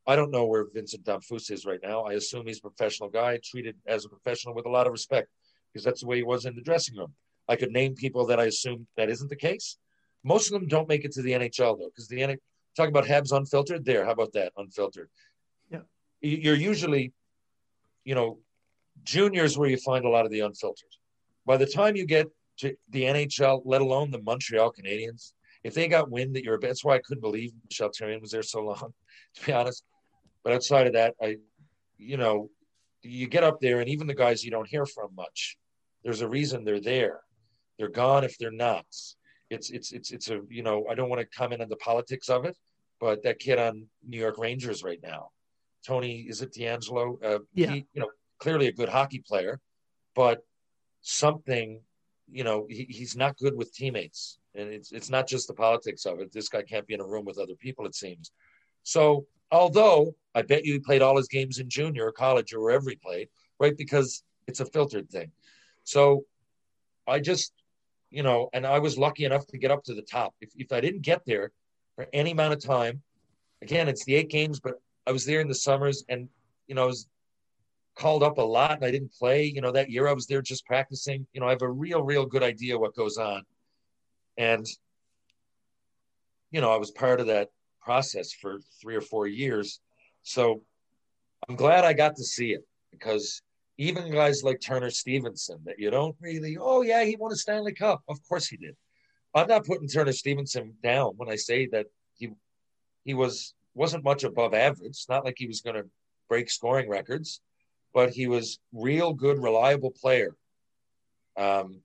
[0.05, 3.39] i don't know where vincent damphousse is right now i assume he's a professional guy
[3.43, 5.29] treated as a professional with a lot of respect
[5.77, 7.13] because that's the way he was in the dressing room.
[7.47, 9.77] I could name people that I assume that isn't the case.
[10.23, 12.37] Most of them don't make it to the NHL though, because the NHL
[12.75, 13.85] talking about Habs unfiltered.
[13.85, 15.09] There, how about that unfiltered?
[15.69, 15.81] Yeah,
[16.21, 17.13] you're usually,
[18.03, 18.39] you know,
[19.03, 20.89] juniors where you find a lot of the unfiltered.
[21.45, 22.27] By the time you get
[22.59, 25.33] to the NHL, let alone the Montreal Canadiens,
[25.63, 28.43] if they got wind that you're, that's why I couldn't believe Michel Therrien was there
[28.43, 28.93] so long,
[29.35, 29.83] to be honest.
[30.43, 31.37] But outside of that, I,
[31.97, 32.49] you know,
[33.01, 35.57] you get up there and even the guys you don't hear from much,
[36.03, 37.21] there's a reason they're there.
[37.77, 38.85] They're gone if they're not.
[39.49, 42.27] It's it's it's it's a you know I don't want to comment on the politics
[42.27, 42.57] of it,
[42.99, 45.29] but that kid on New York Rangers right now,
[45.85, 47.23] Tony is it DeAngelo?
[47.23, 47.71] Uh, yeah.
[47.71, 48.09] He, you know,
[48.39, 49.59] clearly a good hockey player,
[50.15, 50.45] but
[51.01, 51.81] something,
[52.29, 56.05] you know, he, he's not good with teammates, and it's it's not just the politics
[56.05, 56.31] of it.
[56.31, 57.85] This guy can't be in a room with other people.
[57.85, 58.31] It seems.
[58.83, 62.61] So although I bet you he played all his games in junior or college or
[62.61, 63.29] wherever he played,
[63.59, 63.75] right?
[63.77, 65.31] Because it's a filtered thing.
[65.83, 66.25] So
[67.07, 67.53] I just,
[68.09, 70.35] you know, and I was lucky enough to get up to the top.
[70.41, 71.51] If, if I didn't get there
[71.95, 73.01] for any amount of time,
[73.61, 74.75] again, it's the eight games, but
[75.05, 76.27] I was there in the summers and,
[76.67, 77.07] you know, I was
[77.97, 79.45] called up a lot and I didn't play.
[79.45, 81.25] You know, that year I was there just practicing.
[81.33, 83.43] You know, I have a real, real good idea what goes on.
[84.37, 84.65] And,
[86.51, 87.49] you know, I was part of that
[87.81, 89.79] process for three or four years.
[90.23, 90.61] So
[91.47, 93.41] I'm glad I got to see it because
[93.77, 97.73] even guys like Turner Stevenson that you don't really, oh yeah, he won a Stanley
[97.73, 98.01] Cup.
[98.07, 98.75] Of course he did.
[99.33, 101.85] I'm not putting Turner Stevenson down when I say that
[102.15, 102.31] he
[103.03, 104.87] he was wasn't much above average.
[104.87, 105.85] It's not like he was going to
[106.27, 107.41] break scoring records,
[107.93, 110.35] but he was real good, reliable player.
[111.35, 111.81] Um,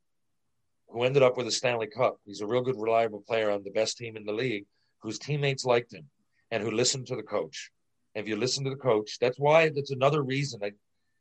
[0.93, 2.19] who ended up with a Stanley Cup.
[2.25, 4.67] He's a real good, reliable player on the best team in the league,
[5.01, 6.05] whose teammates liked him
[6.51, 7.71] and who listened to the coach.
[8.15, 10.73] And if you listen to the coach, that's why that's another reason I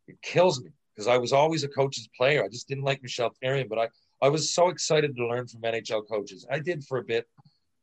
[0.08, 2.44] it kills me because I was always a coach's player.
[2.44, 3.88] I just didn't like Michel Therrien, but I,
[4.22, 6.46] I was so excited to learn from NHL coaches.
[6.52, 7.26] I did for a bit,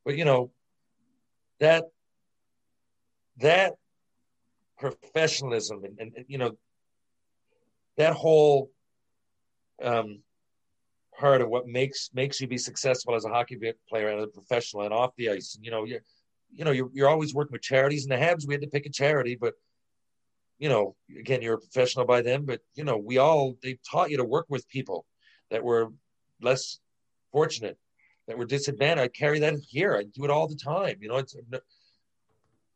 [0.05, 0.51] but you know,
[1.61, 1.85] that
[3.39, 3.75] that
[4.79, 6.57] professionalism and, and, and you know
[7.99, 8.71] that whole
[9.83, 10.21] um,
[11.19, 14.85] part of what makes makes you be successful as a hockey player and a professional
[14.85, 15.55] and off the ice.
[15.57, 16.01] And you know, you
[16.51, 18.07] you know, you're, you're always working with charities.
[18.07, 19.55] And the Habs, we had to pick a charity, but
[20.59, 24.11] you know, again, you're a professional by then, but you know, we all they taught
[24.11, 25.05] you to work with people
[25.51, 25.89] that were
[26.41, 26.79] less
[27.33, 27.79] fortunate,
[28.27, 29.05] that were disadvantaged.
[29.05, 29.97] I carry that here.
[29.97, 30.97] I do it all the time.
[31.01, 31.37] You know, it's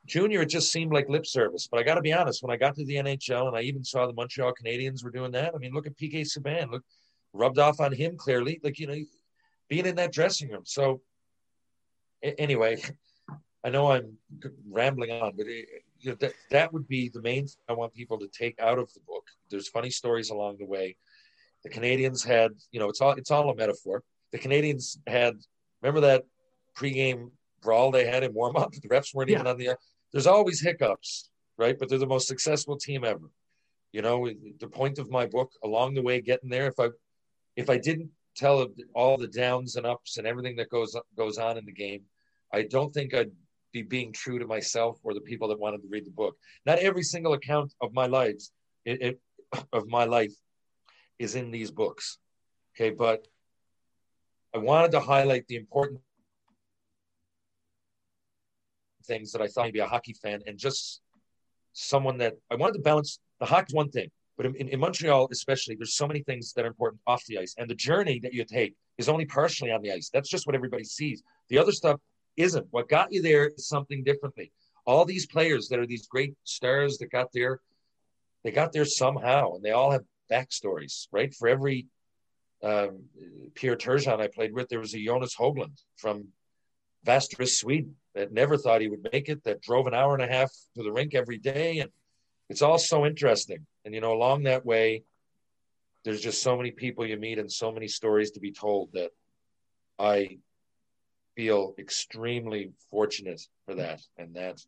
[0.07, 0.43] junior.
[0.43, 2.43] It just seemed like lip service, but I got to be honest.
[2.43, 5.33] When I got to the NHL, and I even saw the Montreal Canadiens were doing
[5.33, 5.55] that.
[5.55, 6.71] I mean, look at PK Subban.
[6.71, 6.85] Look,
[7.33, 8.61] rubbed off on him clearly.
[8.63, 8.97] Like you know,
[9.69, 10.63] being in that dressing room.
[10.65, 11.01] So
[12.23, 12.83] anyway,
[13.65, 14.17] I know I'm
[14.71, 15.67] rambling on, but it,
[16.01, 18.79] you know, that that would be the main thing I want people to take out
[18.79, 19.25] of the book.
[19.51, 20.97] There's funny stories along the way.
[21.63, 24.03] The Canadiens had, you know, it's all it's all a metaphor.
[24.33, 25.35] The Canadiens had,
[25.81, 26.25] remember that
[26.77, 27.31] pregame
[27.63, 28.75] brawl they had in warm up.
[28.83, 29.37] The refs weren't yeah.
[29.37, 29.77] even on the.
[30.13, 31.79] There's always hiccups, right?
[31.79, 33.31] But they're the most successful team ever.
[33.93, 34.29] You know,
[34.61, 36.67] the point of my book along the way getting there.
[36.67, 36.89] If I,
[37.57, 41.59] if I didn't tell all the downs and ups and everything that goes goes on
[41.59, 42.03] in the game,
[42.53, 43.33] I don't think I'd
[43.73, 46.37] be being true to myself or the people that wanted to read the book.
[46.67, 48.53] Not every single account of my lives,
[48.85, 49.21] it, it,
[49.73, 50.33] of my life,
[51.19, 52.19] is in these books.
[52.75, 53.27] Okay, but
[54.55, 56.01] I wanted to highlight the important
[59.03, 61.01] things that I thought maybe a hockey fan and just
[61.73, 63.19] someone that I wanted to balance.
[63.41, 66.69] The hockey's one thing, but in, in, Montreal, especially, there's so many things that are
[66.69, 69.93] important off the ice, and the journey that you take is only partially on the
[69.93, 70.11] ice.
[70.13, 71.23] That's just what everybody sees.
[71.49, 72.01] The other stuff
[72.37, 72.67] isn't.
[72.71, 74.53] What got you there is something differently.
[74.87, 77.61] All these players that are these great stars that got there,
[78.43, 81.33] they got there somehow, and they all have backstories, right?
[81.35, 81.87] For every
[82.63, 83.05] um,
[83.55, 86.29] Pierre Turgeon I played with, there was a Jonas Höglund from
[87.07, 90.27] Västerås, Sweden, that never thought he would make it, that drove an hour and a
[90.27, 91.79] half to the rink every day.
[91.79, 91.91] And
[92.49, 93.67] it's all so interesting.
[93.85, 95.05] And, you know, along that way,
[96.05, 99.11] there's just so many people you meet and so many stories to be told that
[99.99, 100.39] I
[101.37, 104.01] feel extremely fortunate for that.
[104.19, 104.61] And that,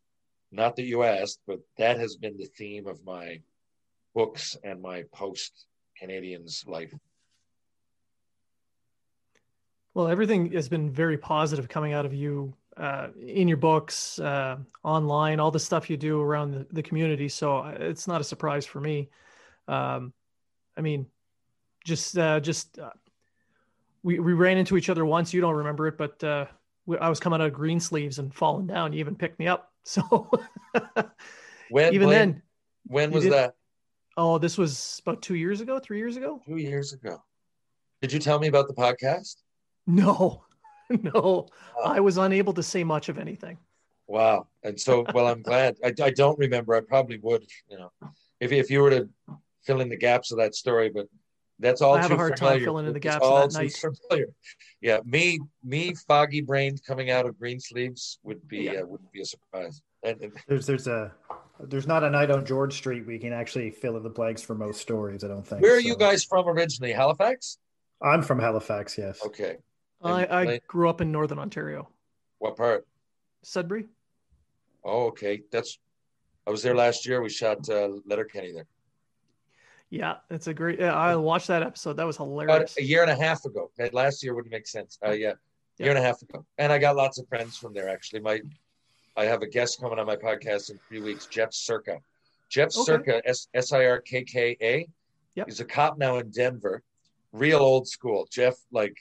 [0.51, 3.41] not that you asked, but that has been the theme of my
[4.13, 5.65] books and my post
[6.01, 6.93] Canadiens life.
[9.93, 14.57] Well, everything has been very positive coming out of you uh, in your books, uh,
[14.83, 17.29] online, all the stuff you do around the, the community.
[17.29, 19.09] So uh, it's not a surprise for me.
[19.67, 20.13] Um,
[20.77, 21.07] I mean,
[21.85, 22.89] just uh, just uh,
[24.03, 25.33] we, we ran into each other once.
[25.33, 26.45] You don't remember it, but uh,
[26.85, 28.93] we, I was coming out of green sleeves and falling down.
[28.93, 29.71] You even picked me up.
[29.87, 30.31] So
[31.69, 32.41] when, even when, then,
[32.87, 33.53] when was that?
[34.17, 36.41] Oh, this was about two years ago, three years ago.
[36.47, 37.21] Two years ago.
[38.01, 39.35] Did you tell me about the podcast?
[39.85, 40.43] No,
[41.13, 41.47] no.
[41.83, 43.57] I was unable to say much of anything.
[44.07, 44.47] Wow.
[44.63, 45.77] And so, well, I'm glad.
[45.83, 46.75] I, I don't remember.
[46.75, 47.91] I probably would, you know,
[48.39, 49.09] if if you were to
[49.63, 51.07] fill in the gaps of that story, but
[51.59, 51.95] that's all.
[51.95, 52.57] I have too a hard familiar.
[52.59, 53.95] time filling in the It's gaps all of that too night.
[54.09, 54.27] familiar.
[54.81, 58.81] Yeah, me, me, foggy brained coming out of green sleeves would be Yeah.
[58.81, 59.81] uh, wouldn't be a surprise.
[60.03, 61.13] And, and There's there's a
[61.61, 64.53] there's not a night on George Street we can actually fill in the blanks for
[64.53, 65.23] most stories.
[65.23, 65.61] I don't think.
[65.61, 65.87] where are so.
[65.87, 66.91] you guys from originally?
[66.91, 67.57] Halifax.
[68.01, 68.97] I'm from Halifax.
[68.97, 69.25] Yes.
[69.25, 69.55] Okay.
[70.01, 71.87] I, I grew up in Northern Ontario,
[72.39, 72.85] What part?
[73.43, 73.85] Sudbury.
[74.83, 75.41] Oh, okay.
[75.51, 75.79] That's.
[76.47, 77.21] I was there last year.
[77.21, 78.67] We shot uh, Letterkenny there.
[79.89, 80.79] Yeah, it's a great.
[80.79, 81.93] yeah, I watched that episode.
[81.97, 82.77] That was About hilarious.
[82.77, 83.71] a year and a half ago.
[83.79, 84.99] Okay, Last year wouldn't make sense.
[85.03, 85.33] Uh, yeah,
[85.77, 85.85] Yeah.
[85.85, 86.45] year and a half ago.
[86.57, 87.89] And I got lots of friends from there.
[87.89, 88.41] Actually, my
[89.17, 91.25] I have a guest coming on my podcast in three weeks.
[91.27, 91.99] Jeff Sirkka.
[92.49, 92.91] Jeff Okay.
[92.91, 94.87] Sirkka, S S I R K K A.
[95.35, 95.47] Yep.
[95.47, 96.83] He's a cop now in Denver.
[97.31, 98.27] Real old school.
[98.31, 98.95] Jeff like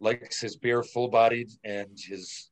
[0.00, 2.50] likes his beer full bodied and his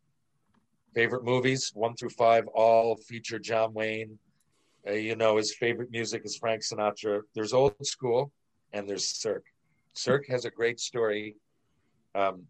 [0.94, 4.18] favorite movies one through five all feature John Wayne.
[4.86, 7.20] Uh, you know his favorite music is Frank Sinatra.
[7.34, 8.32] There's old school
[8.72, 9.46] and there's Cirque.
[9.94, 11.36] Cirque has a great story
[12.14, 12.42] um,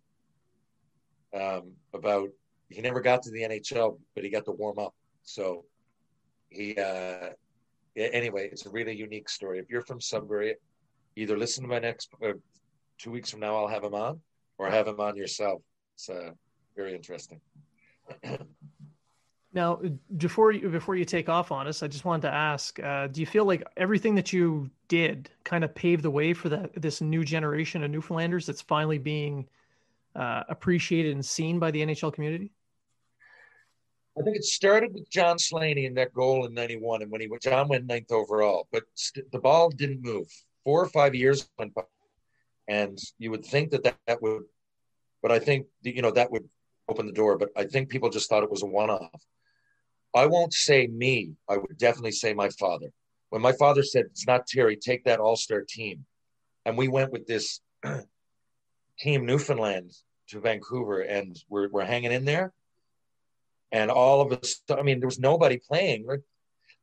[1.34, 2.28] um, about
[2.70, 4.94] he never got to the NHL, but he got to warm up.
[5.22, 5.64] So
[6.48, 7.30] he uh,
[7.96, 9.58] anyway, it's a really unique story.
[9.58, 10.56] If you're from Sudbury,
[11.16, 12.32] either listen to my next uh,
[12.98, 14.20] two weeks from now, I'll have him on,
[14.58, 15.62] or have him on yourself.
[15.94, 16.30] It's uh,
[16.76, 17.40] very interesting.
[19.54, 19.80] Now,
[20.16, 23.20] before you before you take off on us, I just wanted to ask: uh, Do
[23.20, 27.00] you feel like everything that you did kind of paved the way for that this
[27.00, 29.46] new generation of Newfoundlanders that's finally being
[30.16, 32.50] uh, appreciated and seen by the NHL community?
[34.18, 37.30] I think it started with John Slaney and that goal in '91, and when he
[37.40, 40.26] John went ninth overall, but st- the ball didn't move.
[40.64, 41.82] Four or five years went by,
[42.68, 44.44] and you would think that that, that would,
[45.22, 46.48] but I think you know that would
[46.88, 47.38] open the door.
[47.38, 49.22] But I think people just thought it was a one-off.
[50.14, 51.32] I won't say me.
[51.48, 52.88] I would definitely say my father.
[53.30, 56.04] When my father said, "It's not Terry, take that All-Star team,"
[56.64, 57.60] and we went with this
[58.98, 59.92] team Newfoundland
[60.28, 62.52] to Vancouver, and we're we're hanging in there
[63.74, 66.06] and all of sudden, I mean, there was nobody playing.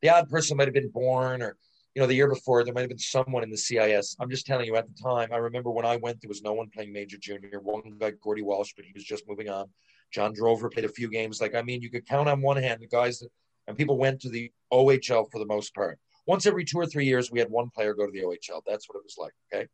[0.02, 1.56] The odd person might have been born, or
[1.94, 4.16] you know, the year before there might have been someone in the CIS.
[4.20, 6.54] I'm just telling you, at the time, I remember when I went, there was no
[6.54, 7.60] one playing major junior.
[7.60, 9.68] One guy, Gordy Walsh, but he was just moving on.
[10.12, 11.42] John Drover played a few games.
[11.42, 13.30] Like, I mean, you could count on one hand the guys that,
[13.68, 16.00] and people went to the OHL for the most part.
[16.26, 18.62] Once every two or three years, we had one player go to the OHL.
[18.66, 19.34] That's what it was like.
[19.54, 19.68] Okay.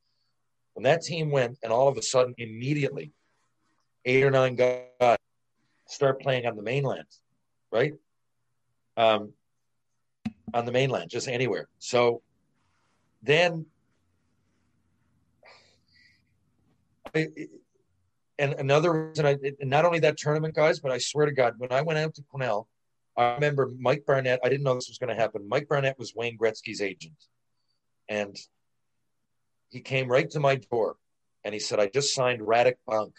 [0.74, 3.12] When that team went, and all of a sudden, immediately,
[4.06, 5.18] eight or nine guys
[5.88, 7.08] start playing on the mainland,
[7.72, 7.94] right?
[8.96, 9.34] Um,
[10.54, 11.68] on the mainland, just anywhere.
[11.80, 12.22] So
[13.22, 13.66] then,
[17.14, 17.28] I,
[18.40, 21.72] and another reason, I, not only that tournament, guys, but I swear to God, when
[21.72, 22.68] I went out to Quesnel,
[23.16, 24.40] I remember Mike Barnett.
[24.44, 25.48] I didn't know this was going to happen.
[25.50, 27.18] Mike Barnett was Wayne Gretzky's agent,
[28.08, 28.36] and
[29.70, 30.98] he came right to my door,
[31.44, 33.14] and he said, "I just signed Radek Bonk."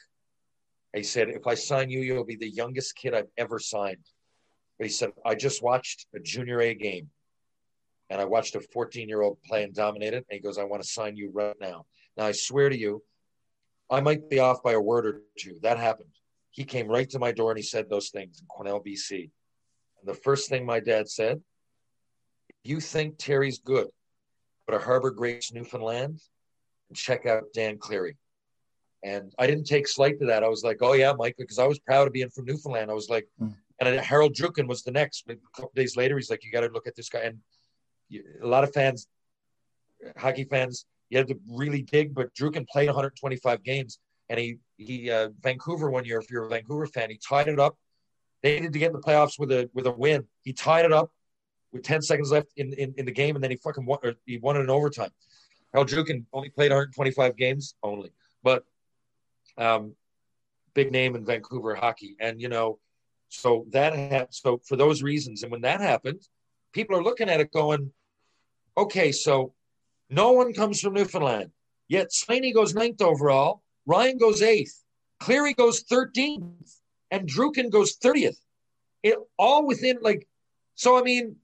[0.94, 4.04] He said, if I sign you, you'll be the youngest kid I've ever signed.
[4.78, 7.10] But he said, I just watched a junior A game
[8.10, 10.26] and I watched a 14 year old play and dominate it.
[10.28, 11.86] And he goes, I want to sign you right now.
[12.16, 13.02] Now, I swear to you,
[13.90, 15.58] I might be off by a word or two.
[15.62, 16.10] That happened.
[16.50, 19.30] He came right to my door and he said those things in Quesnel, BC.
[20.00, 21.40] And the first thing my dad said,
[22.64, 23.86] you think Terry's good,
[24.68, 26.20] go to Harbor Grace, Newfoundland,
[26.88, 28.16] and check out Dan Cleary.
[29.04, 30.42] And I didn't take slight to that.
[30.42, 32.90] I was like, oh, yeah, Mike, because I was proud of being from Newfoundland.
[32.90, 33.50] I was like, Hmm.
[33.80, 35.24] and Harold Druken was the next.
[35.30, 37.20] A couple days later, he's like, you got to look at this guy.
[37.20, 37.38] And
[38.10, 39.06] a lot of fans,
[40.16, 43.98] hockey fans, you had to really dig, but Druken played 125 games.
[44.28, 47.58] And he, he uh, Vancouver one year, if you're a Vancouver fan, he tied it
[47.58, 47.76] up.
[48.42, 50.24] They needed to get in the playoffs with a with a win.
[50.42, 51.10] He tied it up
[51.72, 54.38] with 10 seconds left in, in, in the game, and then he fucking won, he
[54.38, 55.10] won it in overtime.
[55.72, 58.64] Harold Druken only played 125 games only, but
[59.58, 59.94] um,
[60.74, 62.16] big name in Vancouver hockey.
[62.20, 62.78] And, you know,
[63.28, 66.20] so that had, so for those reasons, and when that happened,
[66.72, 67.92] people are looking at it going,
[68.78, 69.52] okay, so
[70.08, 71.50] no one comes from Newfoundland.
[71.88, 74.84] Yet Slaney goes ninth overall, Ryan goes eighth,
[75.20, 76.76] Cleary goes 13th,
[77.10, 78.36] and Druken goes 30th.
[79.02, 80.26] It all within like,
[80.74, 81.36] so I mean,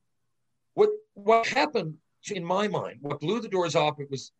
[0.74, 1.94] what what happened
[2.30, 4.32] in my mind, what blew the doors off, it was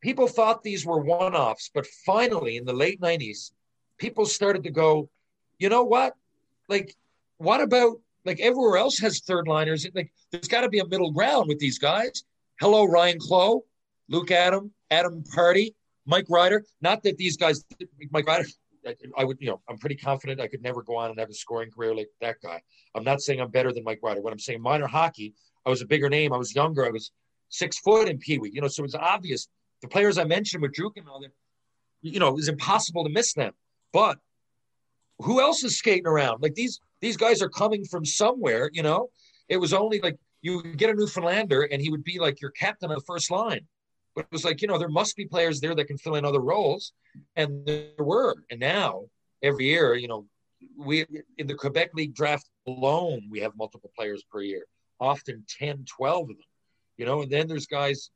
[0.00, 3.52] people thought these were one-offs, but finally in the late 90s,
[3.98, 5.08] people started to go,
[5.58, 6.14] you know what?
[6.68, 6.94] Like,
[7.38, 9.86] what about like everywhere else has third liners?
[9.94, 12.24] Like, there's got to be a middle ground with these guys.
[12.60, 13.64] hello, Ryan Clowe,
[14.08, 15.74] Luke Adam, Adam Pardy,
[16.06, 16.64] Mike Ryder.
[16.80, 17.64] Not that these guys,
[18.10, 18.46] Mike Ryder,
[19.16, 21.34] I would, you know, I'm pretty confident I could never go on and have a
[21.34, 22.60] scoring career like that guy.
[22.94, 24.20] I'm not saying I'm better than Mike Ryder.
[24.20, 26.32] What I'm saying, minor hockey, I was a bigger name.
[26.32, 26.86] I was younger.
[26.86, 27.10] I was
[27.48, 28.50] six foot in Pee Wee.
[28.52, 29.48] You know, so it was obvious.
[29.82, 31.22] The players I mentioned with Druke and all
[32.02, 33.52] you know, it was impossible to miss them.
[33.92, 34.18] But
[35.18, 36.42] who else is skating around?
[36.42, 38.70] Like these these guys are coming from somewhere.
[38.72, 39.08] You know,
[39.48, 42.90] it was only like you get a Newfoundlander and he would be like your captain
[42.90, 43.66] of the first line.
[44.14, 46.24] But it was like, you know, there must be players there that can fill in
[46.24, 46.92] other roles.
[47.36, 48.34] And there were.
[48.50, 49.04] And now,
[49.42, 50.26] every year, you know,
[50.76, 51.04] we
[51.36, 54.64] in the Quebec League draft alone, we have multiple players per year,
[55.00, 56.36] often 10, 12 of them.
[56.96, 58.10] You know, and then there's guys,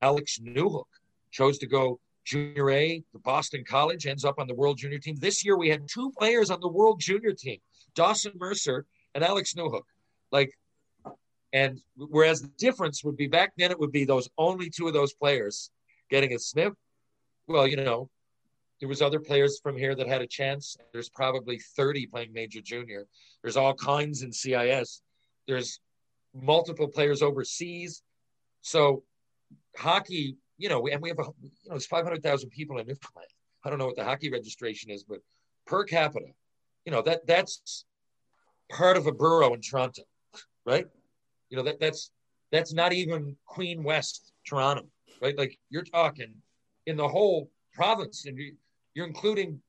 [0.00, 0.84] Alex Newhook
[1.30, 5.16] chose to go junior A, the Boston College, ends up on the World Junior team.
[5.16, 7.58] This year we had two players on the World Junior team,
[7.94, 9.82] Dawson Mercer and Alex Newhook.
[10.30, 10.56] Like
[11.52, 14.94] and whereas the difference would be back then, it would be those only two of
[14.94, 15.70] those players
[16.10, 16.72] getting a sniff.
[17.46, 18.08] Well, you know,
[18.80, 20.76] there was other players from here that had a chance.
[20.92, 23.06] There's probably 30 playing major junior.
[23.42, 25.02] There's all kinds in CIS.
[25.46, 25.80] There's
[26.34, 28.02] multiple players overseas.
[28.62, 29.02] So
[29.76, 33.28] hockey, you know, and we have a, you know, there's 500,000 people in Newfoundland.
[33.64, 35.18] I don't know what the hockey registration is, but
[35.66, 36.26] per capita,
[36.84, 37.84] you know, that that's
[38.70, 40.02] part of a borough in Toronto,
[40.64, 40.86] right?
[41.50, 42.12] You know, that that's
[42.52, 44.86] that's not even Queen West, Toronto,
[45.20, 45.36] right?
[45.36, 46.32] Like you're talking
[46.86, 48.38] in the whole province, and
[48.94, 49.60] you're including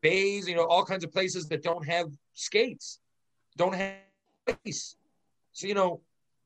[0.00, 2.98] bays, you know, all kinds of places that don't have skates,
[3.56, 3.94] don't have
[4.66, 4.96] ice.
[5.52, 6.00] So you know,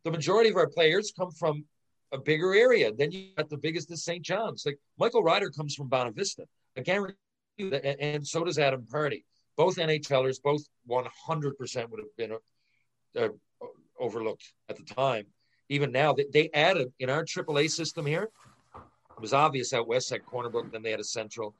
[0.05, 1.65] the majority of our players come from
[2.13, 2.93] a bigger area.
[2.93, 4.23] Then you got the biggest is St.
[4.23, 4.65] John's.
[4.67, 6.45] Like Michael Ryder comes from Bonavista.
[6.77, 7.17] I guarantee
[7.57, 9.25] you that, and so does Adam Pardy.
[9.57, 13.31] Both NHLers, both 100% would have been a, a,
[13.99, 15.27] overlooked at the time.
[15.69, 18.31] Even now, they, they added in our AAA system here.
[18.75, 21.55] It was obvious out west had Corner Brook, then they had a Central,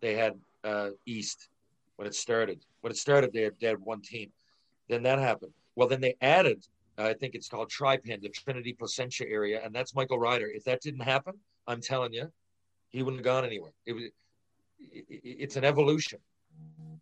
[0.00, 0.34] they had
[0.64, 1.48] uh, East
[1.96, 2.64] when it started.
[2.80, 4.32] When it started, they had, they had one team.
[4.88, 5.52] Then that happened.
[5.76, 9.74] Well, then they added, uh, I think it's called Tripen, the Trinity Placentia area, and
[9.74, 10.46] that's Michael Ryder.
[10.46, 11.34] If that didn't happen,
[11.66, 12.30] I'm telling you,
[12.90, 13.72] he wouldn't have gone anywhere.
[13.84, 14.04] It was,
[14.78, 16.20] it, it's an evolution,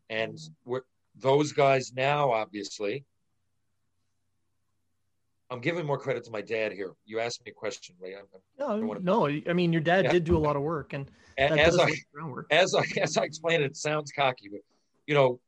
[0.09, 0.82] and we're
[1.16, 3.05] those guys now, obviously,
[5.51, 6.93] I'm giving more credit to my dad here.
[7.05, 8.14] You asked me a question, right?
[8.18, 9.26] I'm, no, no.
[9.26, 10.12] I mean, your dad yeah.
[10.12, 11.93] did do a lot of work, and as I,
[12.51, 14.61] as I as I explained, it sounds cocky, but
[15.07, 15.40] you know,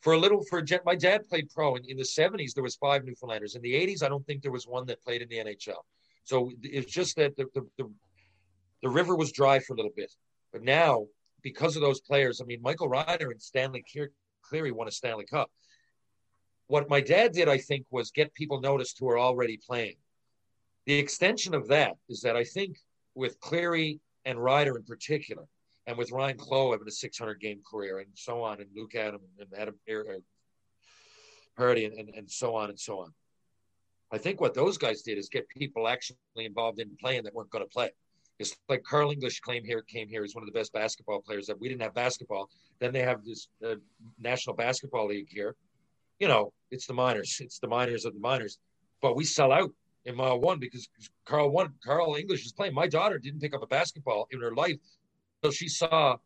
[0.00, 2.54] for a little for my dad played pro in, in the 70s.
[2.54, 3.54] There was five Newfoundlanders.
[3.54, 5.82] In the 80s, I don't think there was one that played in the NHL.
[6.24, 7.90] So it's just that the the, the,
[8.82, 10.12] the river was dry for a little bit,
[10.52, 11.06] but now
[11.42, 13.84] because of those players, I mean, Michael Ryder and Stanley
[14.42, 15.50] Cleary won a Stanley Cup
[16.68, 19.96] what my dad did, I think, was get people noticed who are already playing.
[20.86, 22.76] The extension of that is that I think
[23.14, 25.44] with Cleary and Ryder in particular,
[25.88, 29.20] and with Ryan Clowe having a 600 game career and so on, and Luke Adam
[29.40, 29.74] and Adam
[31.58, 33.12] Pardy and, and, and so on and so on.
[34.12, 37.50] I think what those guys did is get people actually involved in playing that weren't
[37.50, 37.90] going to play.
[38.38, 40.22] It's like Carl English came here, came here.
[40.22, 42.48] He's one of the best basketball players that we didn't have basketball.
[42.78, 43.74] Then they have this uh,
[44.20, 45.56] National Basketball League here
[46.18, 47.38] you know, it's the minors.
[47.40, 48.58] It's the minors of the minors.
[49.00, 49.70] But we sell out
[50.04, 50.88] in mile one because
[51.24, 52.74] Carl one Carl English is playing.
[52.74, 54.76] My daughter didn't pick up a basketball in her life
[55.42, 56.16] so she saw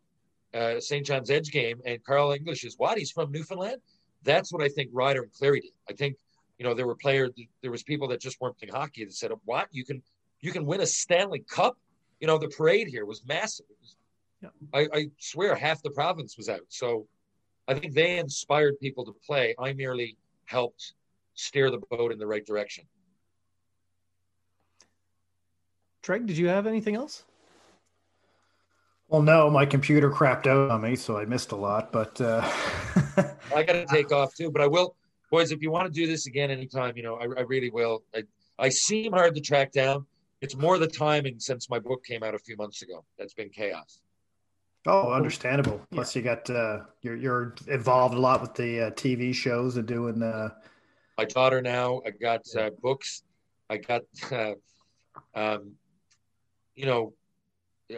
[0.54, 1.04] uh, St.
[1.04, 2.98] John's Edge game and Carl English is what?
[2.98, 3.80] He's from Newfoundland.
[4.22, 5.72] That's what I think Ryder and Cleary did.
[5.88, 6.16] I think
[6.58, 7.30] you know there were players,
[7.60, 9.68] there was people that just weren't playing hockey that said, "What?
[9.72, 10.02] You can
[10.40, 11.76] you can win a Stanley Cup?"
[12.20, 13.66] You know, the parade here was massive.
[13.80, 13.96] Was,
[14.42, 14.48] yeah.
[14.72, 16.60] I, I swear half the province was out.
[16.68, 17.06] So
[17.66, 19.54] I think they inspired people to play.
[19.58, 20.94] I merely helped
[21.34, 22.84] steer the boat in the right direction.
[26.02, 27.24] Treg, did you have anything else?
[29.12, 31.92] Well, no, my computer crapped out on me, so I missed a lot.
[31.92, 32.40] But uh...
[33.54, 34.50] I got to take off too.
[34.50, 34.96] But I will,
[35.30, 35.52] boys.
[35.52, 38.04] If you want to do this again anytime, you know, I, I really will.
[38.14, 38.22] I,
[38.58, 40.06] I seem hard to track down.
[40.40, 43.04] It's more the timing since my book came out a few months ago.
[43.18, 44.00] That's been chaos.
[44.86, 45.82] Oh, understandable.
[45.90, 49.86] Plus, you got uh, you're you're involved a lot with the uh, TV shows and
[49.86, 50.22] doing.
[50.22, 50.48] Uh...
[51.18, 52.00] My daughter now.
[52.06, 53.24] I got uh, books.
[53.68, 54.54] I got, uh,
[55.34, 55.72] um,
[56.74, 57.12] you know,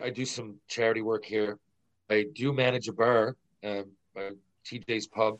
[0.03, 1.59] I do some charity work here.
[2.11, 3.87] I do manage a bar, um,
[4.67, 5.39] TJ's Pub.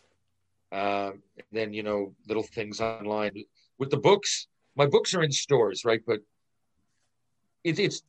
[0.73, 3.33] Uh, and then you know little things online
[3.79, 4.49] with the books.
[4.77, 6.01] My books are in stores, right?
[6.05, 6.19] But
[7.63, 8.03] it, it's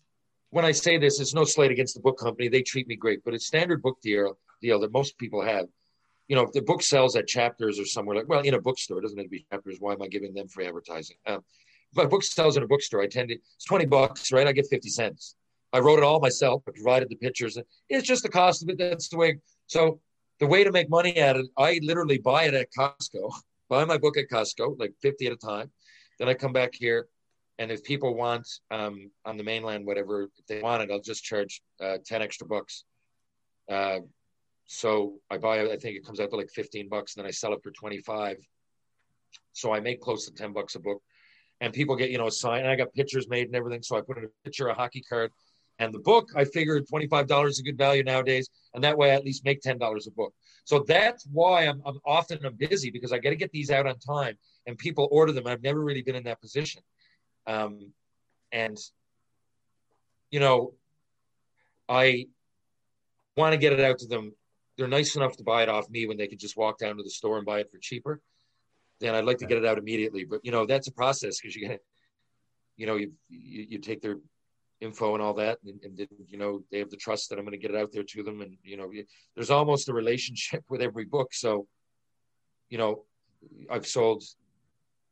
[0.49, 2.47] when I say this, it's no slight against the book company.
[2.47, 5.67] They treat me great, but it's standard book deal deal that most people have.
[6.27, 8.99] You know, if the book sells at chapters or somewhere like, well, in a bookstore,
[8.99, 9.77] doesn't have to be chapters.
[9.79, 11.17] Why am I giving them free advertising?
[11.27, 11.43] Um,
[11.93, 14.47] my book sells in a bookstore, I tend to it's twenty bucks, right?
[14.47, 15.35] I get fifty cents.
[15.73, 16.63] I wrote it all myself.
[16.67, 17.57] I provided the pictures.
[17.89, 18.77] It's just the cost of it.
[18.77, 19.39] That's the way.
[19.67, 19.99] So
[20.39, 23.31] the way to make money at it, I literally buy it at Costco,
[23.69, 25.71] buy my book at Costco, like fifty at a time.
[26.19, 27.07] Then I come back here,
[27.59, 31.23] and if people want um, on the mainland, whatever if they want it, I'll just
[31.23, 32.83] charge uh, ten extra bucks.
[33.69, 33.99] Uh,
[34.67, 35.61] so I buy.
[35.61, 37.71] I think it comes out to like fifteen bucks, and then I sell it for
[37.71, 38.37] twenty five.
[39.53, 41.01] So I make close to ten bucks a book,
[41.61, 42.61] and people get you know a sign.
[42.61, 43.83] And I got pictures made and everything.
[43.83, 45.31] So I put in a picture, a hockey card,
[45.79, 46.29] and the book.
[46.35, 49.25] I figured twenty five dollars is a good value nowadays, and that way I at
[49.25, 50.33] least make ten dollars a book.
[50.63, 53.87] So that's why I'm, I'm often I'm busy because I got to get these out
[53.87, 55.47] on time, and people order them.
[55.47, 56.81] I've never really been in that position,
[57.47, 57.91] um,
[58.51, 58.77] and
[60.31, 60.73] you know,
[61.87, 62.27] I
[63.37, 64.33] want to get it out to them.
[64.77, 67.03] They're nice enough to buy it off me when they could just walk down to
[67.03, 68.21] the store and buy it for cheaper.
[68.99, 71.55] Then I'd like to get it out immediately, but you know that's a process because
[71.55, 71.81] you get,
[72.77, 74.17] you know, you, you, you take their
[74.85, 77.59] info and all that, and, and, you know they have the trust that I'm going
[77.59, 78.89] to get it out there to them, and you know,
[79.35, 81.33] there's almost a relationship with every book.
[81.33, 81.67] So,
[82.69, 83.03] you know,
[83.69, 84.23] I've sold,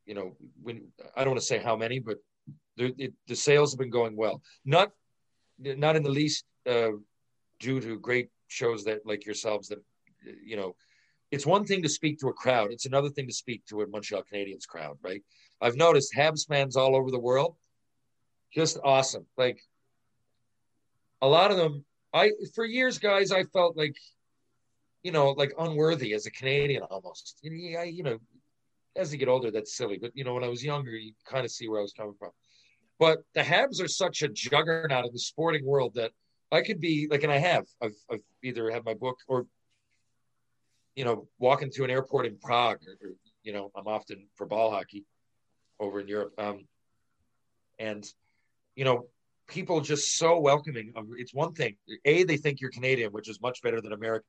[0.05, 2.17] you know, when I don't want to say how many, but
[2.77, 4.41] the, it, the sales have been going well.
[4.65, 4.91] Not
[5.59, 6.91] not in the least uh,
[7.59, 9.79] due to great shows that like yourselves that
[10.45, 10.75] you know
[11.31, 13.87] it's one thing to speak to a crowd it's another thing to speak to a
[13.87, 15.23] montreal canadiens crowd right
[15.61, 17.55] i've noticed habs fans all over the world
[18.53, 19.59] just awesome like
[21.21, 23.95] a lot of them i for years guys i felt like
[25.03, 28.17] you know like unworthy as a canadian almost you know, I, you know
[28.95, 31.45] as you get older that's silly but you know when i was younger you kind
[31.45, 32.29] of see where i was coming from
[32.99, 36.11] but the habs are such a juggernaut in the sporting world that
[36.53, 39.47] I could be like, and I have, I've, I've either had my book or,
[40.95, 44.45] you know, walking through an airport in Prague, or, or you know, I'm often for
[44.45, 45.03] ball hockey
[45.79, 46.33] over in Europe.
[46.37, 46.67] Um,
[47.79, 48.05] and,
[48.75, 49.07] you know,
[49.47, 50.93] people just so welcoming.
[51.17, 51.75] It's one thing,
[52.05, 54.27] A, they think you're Canadian, which is much better than American.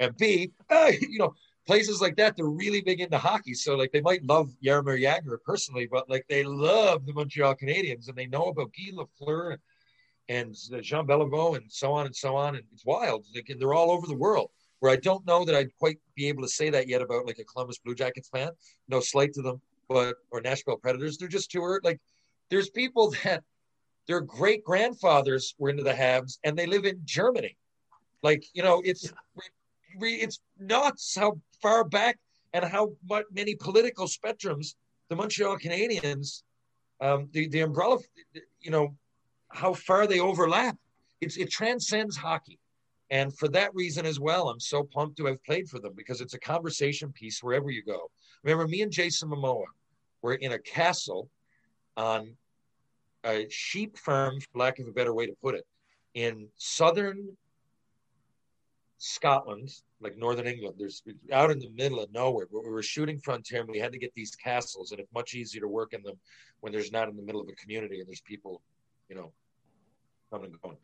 [0.00, 1.34] And B, uh, you know,
[1.66, 3.54] places like that, they're really big into hockey.
[3.54, 8.08] So like they might love Jaromir Jagr personally, but like they love the Montreal Canadiens
[8.08, 9.58] and they know about Guy Lafleur
[10.28, 12.56] and Jean Beliveau and so on and so on.
[12.56, 13.24] And it's wild.
[13.34, 14.50] Like, they're all over the world.
[14.80, 17.40] Where I don't know that I'd quite be able to say that yet about like
[17.40, 18.50] a Columbus Blue Jackets fan.
[18.86, 21.18] No slight to them, but or Nashville Predators.
[21.18, 21.80] They're just too.
[21.82, 22.00] Like
[22.50, 23.42] there's people that
[24.06, 27.56] their great grandfathers were into the Habs and they live in Germany.
[28.22, 29.12] Like you know, it's
[30.00, 32.18] it's nuts how far back
[32.52, 34.74] and how much, many political spectrums
[35.08, 36.42] the Montreal Canadiens,
[37.00, 37.98] um, the the umbrella,
[38.60, 38.94] you know,
[39.50, 40.76] how far they overlap.
[41.20, 42.58] It's, it transcends hockey.
[43.10, 46.20] And for that reason as well, I'm so pumped to have played for them because
[46.20, 48.10] it's a conversation piece wherever you go.
[48.44, 49.64] Remember, me and Jason Momoa
[50.20, 51.30] were in a castle
[51.98, 52.34] on
[53.24, 55.66] a sheep farm, for lack of a better way to put it,
[56.14, 57.36] in southern
[58.96, 59.70] Scotland,
[60.00, 60.76] like northern England.
[60.78, 61.02] There's
[61.32, 63.98] out in the middle of nowhere, but we were shooting frontier and we had to
[63.98, 66.16] get these castles, and it's much easier to work in them
[66.60, 68.62] when there's not in the middle of a community and there's people
[69.08, 69.32] you know,
[70.30, 70.76] coming and going.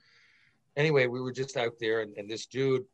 [0.76, 2.84] Anyway, we were just out there, and, and this dude,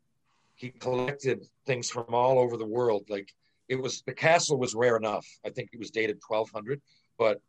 [0.55, 3.05] he collected things from all over the world.
[3.09, 3.33] Like
[3.69, 5.25] it was, the castle was rare enough.
[5.45, 6.81] I think it was dated 1200,
[7.17, 7.41] but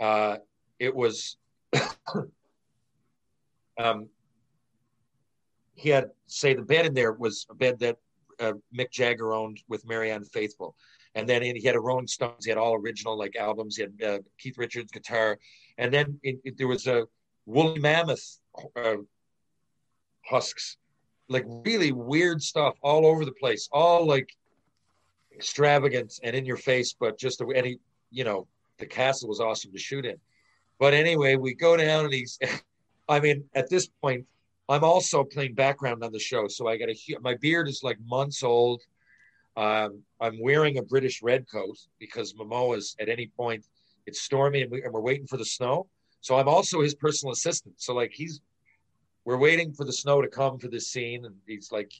[0.00, 0.36] uh,
[0.78, 1.36] it was.
[3.78, 4.08] um,
[5.74, 7.96] he had say the bed in there was a bed that
[8.40, 10.74] uh, Mick Jagger owned with Marianne Faithfull,
[11.14, 12.44] and then he had a Rolling Stones.
[12.44, 13.76] He had all original like albums.
[13.76, 15.38] He had uh, Keith Richards guitar,
[15.78, 17.06] and then it, it, there was a
[17.44, 18.38] woolly mammoth
[18.76, 18.96] uh,
[20.24, 20.78] husks,
[21.28, 24.28] like really weird stuff all over the place, all like
[25.34, 27.78] extravagant and in your face, but just any
[28.10, 28.46] you know
[28.78, 30.16] the castle was awesome to shoot in.
[30.78, 32.38] But anyway, we go down and he's,
[33.08, 34.26] I mean, at this point,
[34.68, 37.98] I'm also playing background on the show, so I got a my beard is like
[38.04, 38.82] months old.
[39.56, 43.64] Um, I'm wearing a British red coat because Momoa's at any point
[44.06, 45.86] it's stormy and, we, and we're waiting for the snow.
[46.20, 47.74] So I'm also his personal assistant.
[47.78, 48.40] So like he's,
[49.24, 51.92] we're waiting for the snow to come for this scene, and he's like,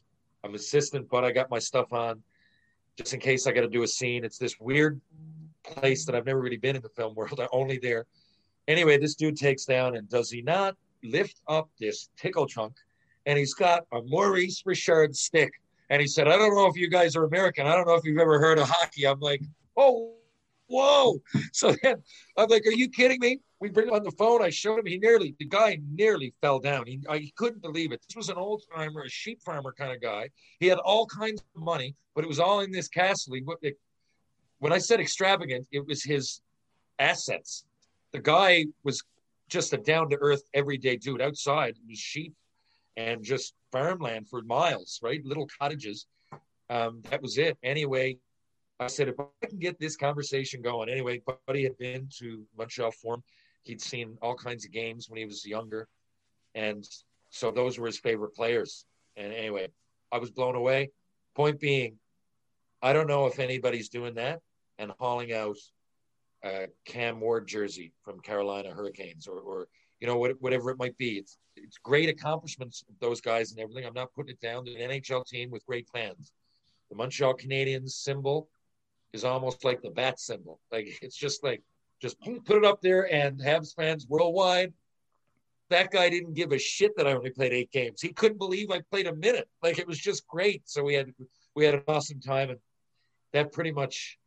[0.45, 2.23] I'm assistant, but I got my stuff on
[2.97, 4.25] just in case I got to do a scene.
[4.25, 5.01] It's this weird
[5.67, 7.41] place that I've never really been in the film world.
[7.41, 8.07] I'm only there.
[8.69, 12.75] Anyway, this dude takes down, and does he not lift up this tickle trunk?
[13.27, 15.53] And he's got a Maurice Richard stick.
[15.91, 17.67] And he said, I don't know if you guys are American.
[17.67, 19.07] I don't know if you've ever heard of hockey.
[19.07, 19.43] I'm like,
[19.77, 20.15] oh,
[20.67, 21.23] whoa.
[21.53, 22.03] So then
[22.37, 23.41] I'm like, are you kidding me?
[23.61, 24.43] We bring him on the phone.
[24.43, 24.87] I showed him.
[24.87, 26.87] He nearly, the guy nearly fell down.
[26.87, 28.03] He, I, he couldn't believe it.
[28.07, 30.29] This was an old timer, a sheep farmer kind of guy.
[30.61, 33.35] He had all kinds of money, but it was all in this castle.
[33.35, 33.73] He,
[34.59, 36.41] when I said extravagant, it was his
[36.99, 37.65] assets.
[38.13, 39.03] The guy was
[39.49, 41.21] just a down to earth, everyday dude.
[41.21, 42.35] Outside was sheep
[42.97, 45.25] and just farmland for miles, right?
[45.25, 46.07] Little cottages.
[46.71, 47.57] Um, that was it.
[47.63, 48.19] Anyway,
[48.81, 52.91] I said, if I can get this conversation going, anyway, Buddy had been to Montreal
[52.91, 53.23] Forum.
[53.63, 55.89] He'd seen all kinds of games when he was younger.
[56.55, 56.87] And
[57.31, 58.87] so those were his favorite players.
[59.17, 59.69] And anyway,
[60.13, 60.91] I was blown away.
[61.35, 61.97] Point being,
[62.87, 64.41] I don't know if anybody's doing that
[64.79, 65.57] and hauling out
[66.85, 69.67] Cam Ward jersey from Carolina Hurricanes or, or
[69.99, 71.19] you know, whatever it might be.
[71.19, 73.87] It's it's great accomplishments of those guys and everything.
[73.87, 74.65] I'm not putting it down.
[74.65, 76.33] They're an NHL team with great plans.
[76.91, 78.49] The Montreal Canadiens symbol
[79.13, 80.61] is almost like the bat symbol.
[80.71, 81.63] Like it's just like
[82.01, 84.73] just put it up there and Habs fans worldwide.
[85.71, 88.01] That guy didn't give a shit that I only played eight games.
[88.01, 89.49] He couldn't believe I played a minute.
[89.61, 90.69] Like it was just great.
[90.69, 91.13] So we had
[91.57, 92.59] we had an awesome time, and
[93.37, 94.19] that pretty much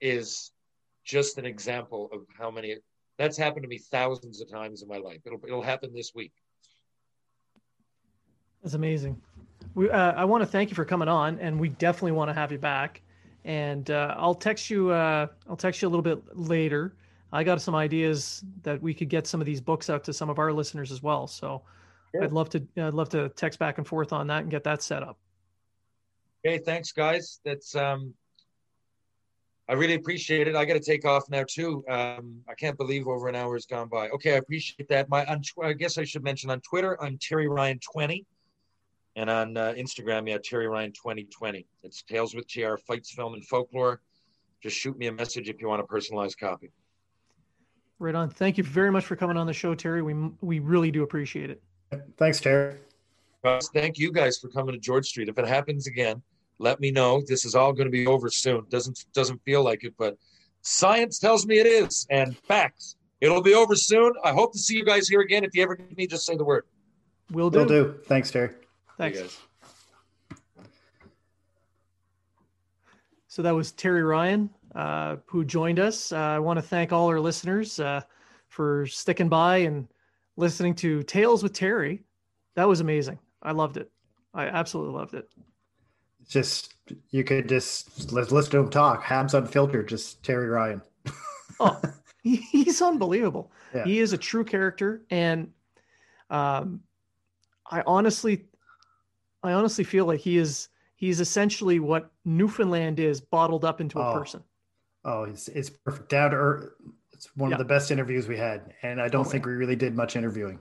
[0.00, 0.52] is
[1.04, 2.76] just an example of how many
[3.16, 5.20] that's happened to me thousands of times in my life.
[5.24, 6.32] It'll it'll happen this week.
[8.62, 9.20] That's amazing.
[9.74, 12.34] We uh, I want to thank you for coming on, and we definitely want to
[12.34, 13.00] have you back.
[13.44, 14.90] And uh, I'll text you.
[14.90, 16.94] Uh, I'll text you a little bit later.
[17.32, 20.28] I got some ideas that we could get some of these books out to some
[20.28, 21.26] of our listeners as well.
[21.26, 21.62] So
[22.14, 22.22] sure.
[22.22, 22.62] I'd love to.
[22.76, 25.18] I'd love to text back and forth on that and get that set up.
[26.46, 27.40] Okay, thanks, guys.
[27.44, 28.14] That's um,
[29.68, 30.56] I really appreciate it.
[30.56, 31.84] I got to take off now too.
[31.88, 34.08] Um, I can't believe over an hour has gone by.
[34.10, 35.08] Okay, I appreciate that.
[35.08, 38.24] My, on, I guess I should mention on Twitter, I'm Terry Ryan twenty,
[39.16, 41.66] and on uh, Instagram, yeah, Terry Ryan twenty twenty.
[41.82, 44.00] It's Tales with TR, fights, film, and folklore.
[44.62, 46.72] Just shoot me a message if you want a personalized copy.
[47.98, 48.30] Right on.
[48.30, 50.02] Thank you very much for coming on the show, Terry.
[50.02, 51.62] We we really do appreciate it.
[52.16, 52.76] Thanks, Terry.
[53.42, 55.28] Thank you guys for coming to George Street.
[55.28, 56.22] If it happens again
[56.58, 57.22] let me know.
[57.26, 58.66] This is all going to be over soon.
[58.68, 60.16] Doesn't doesn't feel like it, but
[60.62, 62.96] science tells me it is, and facts.
[63.20, 64.12] It'll be over soon.
[64.22, 65.44] I hope to see you guys here again.
[65.44, 66.64] If you ever need me, just say the word.
[67.32, 67.58] Will do.
[67.60, 67.94] Will do.
[68.04, 68.50] Thanks, Terry.
[68.96, 69.38] Thanks.
[73.26, 76.12] So that was Terry Ryan, uh, who joined us.
[76.12, 78.00] Uh, I want to thank all our listeners uh,
[78.48, 79.86] for sticking by and
[80.36, 82.02] listening to Tales with Terry.
[82.56, 83.18] That was amazing.
[83.42, 83.90] I loved it.
[84.34, 85.28] I absolutely loved it
[86.28, 86.74] just
[87.10, 89.02] you could just let's listen to him talk.
[89.02, 90.82] Habs unfiltered, just Terry Ryan.
[91.58, 91.80] oh,
[92.22, 93.50] he's unbelievable.
[93.74, 93.84] Yeah.
[93.84, 95.50] He is a true character, and
[96.30, 96.80] um,
[97.70, 98.44] I honestly,
[99.42, 104.10] I honestly feel like he is he's essentially what Newfoundland is bottled up into a
[104.10, 104.18] oh.
[104.18, 104.44] person.
[105.04, 106.70] Oh, it's it's perfect down to earth.
[107.12, 107.56] It's one yeah.
[107.56, 109.52] of the best interviews we had, and I don't oh, think yeah.
[109.52, 110.60] we really did much interviewing.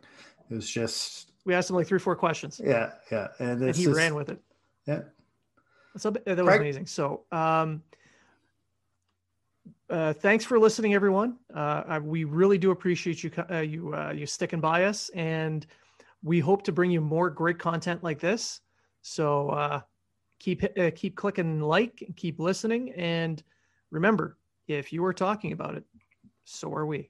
[0.49, 2.61] It was just we asked him like three, four questions.
[2.63, 4.39] Yeah, yeah, and, and he just, ran with it.
[4.85, 5.03] Yeah,
[5.95, 6.85] so that was amazing.
[6.85, 7.81] So, um,
[9.89, 11.37] uh, thanks for listening, everyone.
[11.53, 15.65] Uh, we really do appreciate you uh, you uh, you sticking by us, and
[16.21, 18.59] we hope to bring you more great content like this.
[19.01, 19.81] So uh,
[20.39, 23.41] keep uh, keep clicking like, and keep listening, and
[23.89, 24.37] remember,
[24.67, 25.85] if you are talking about it,
[26.43, 27.09] so are we.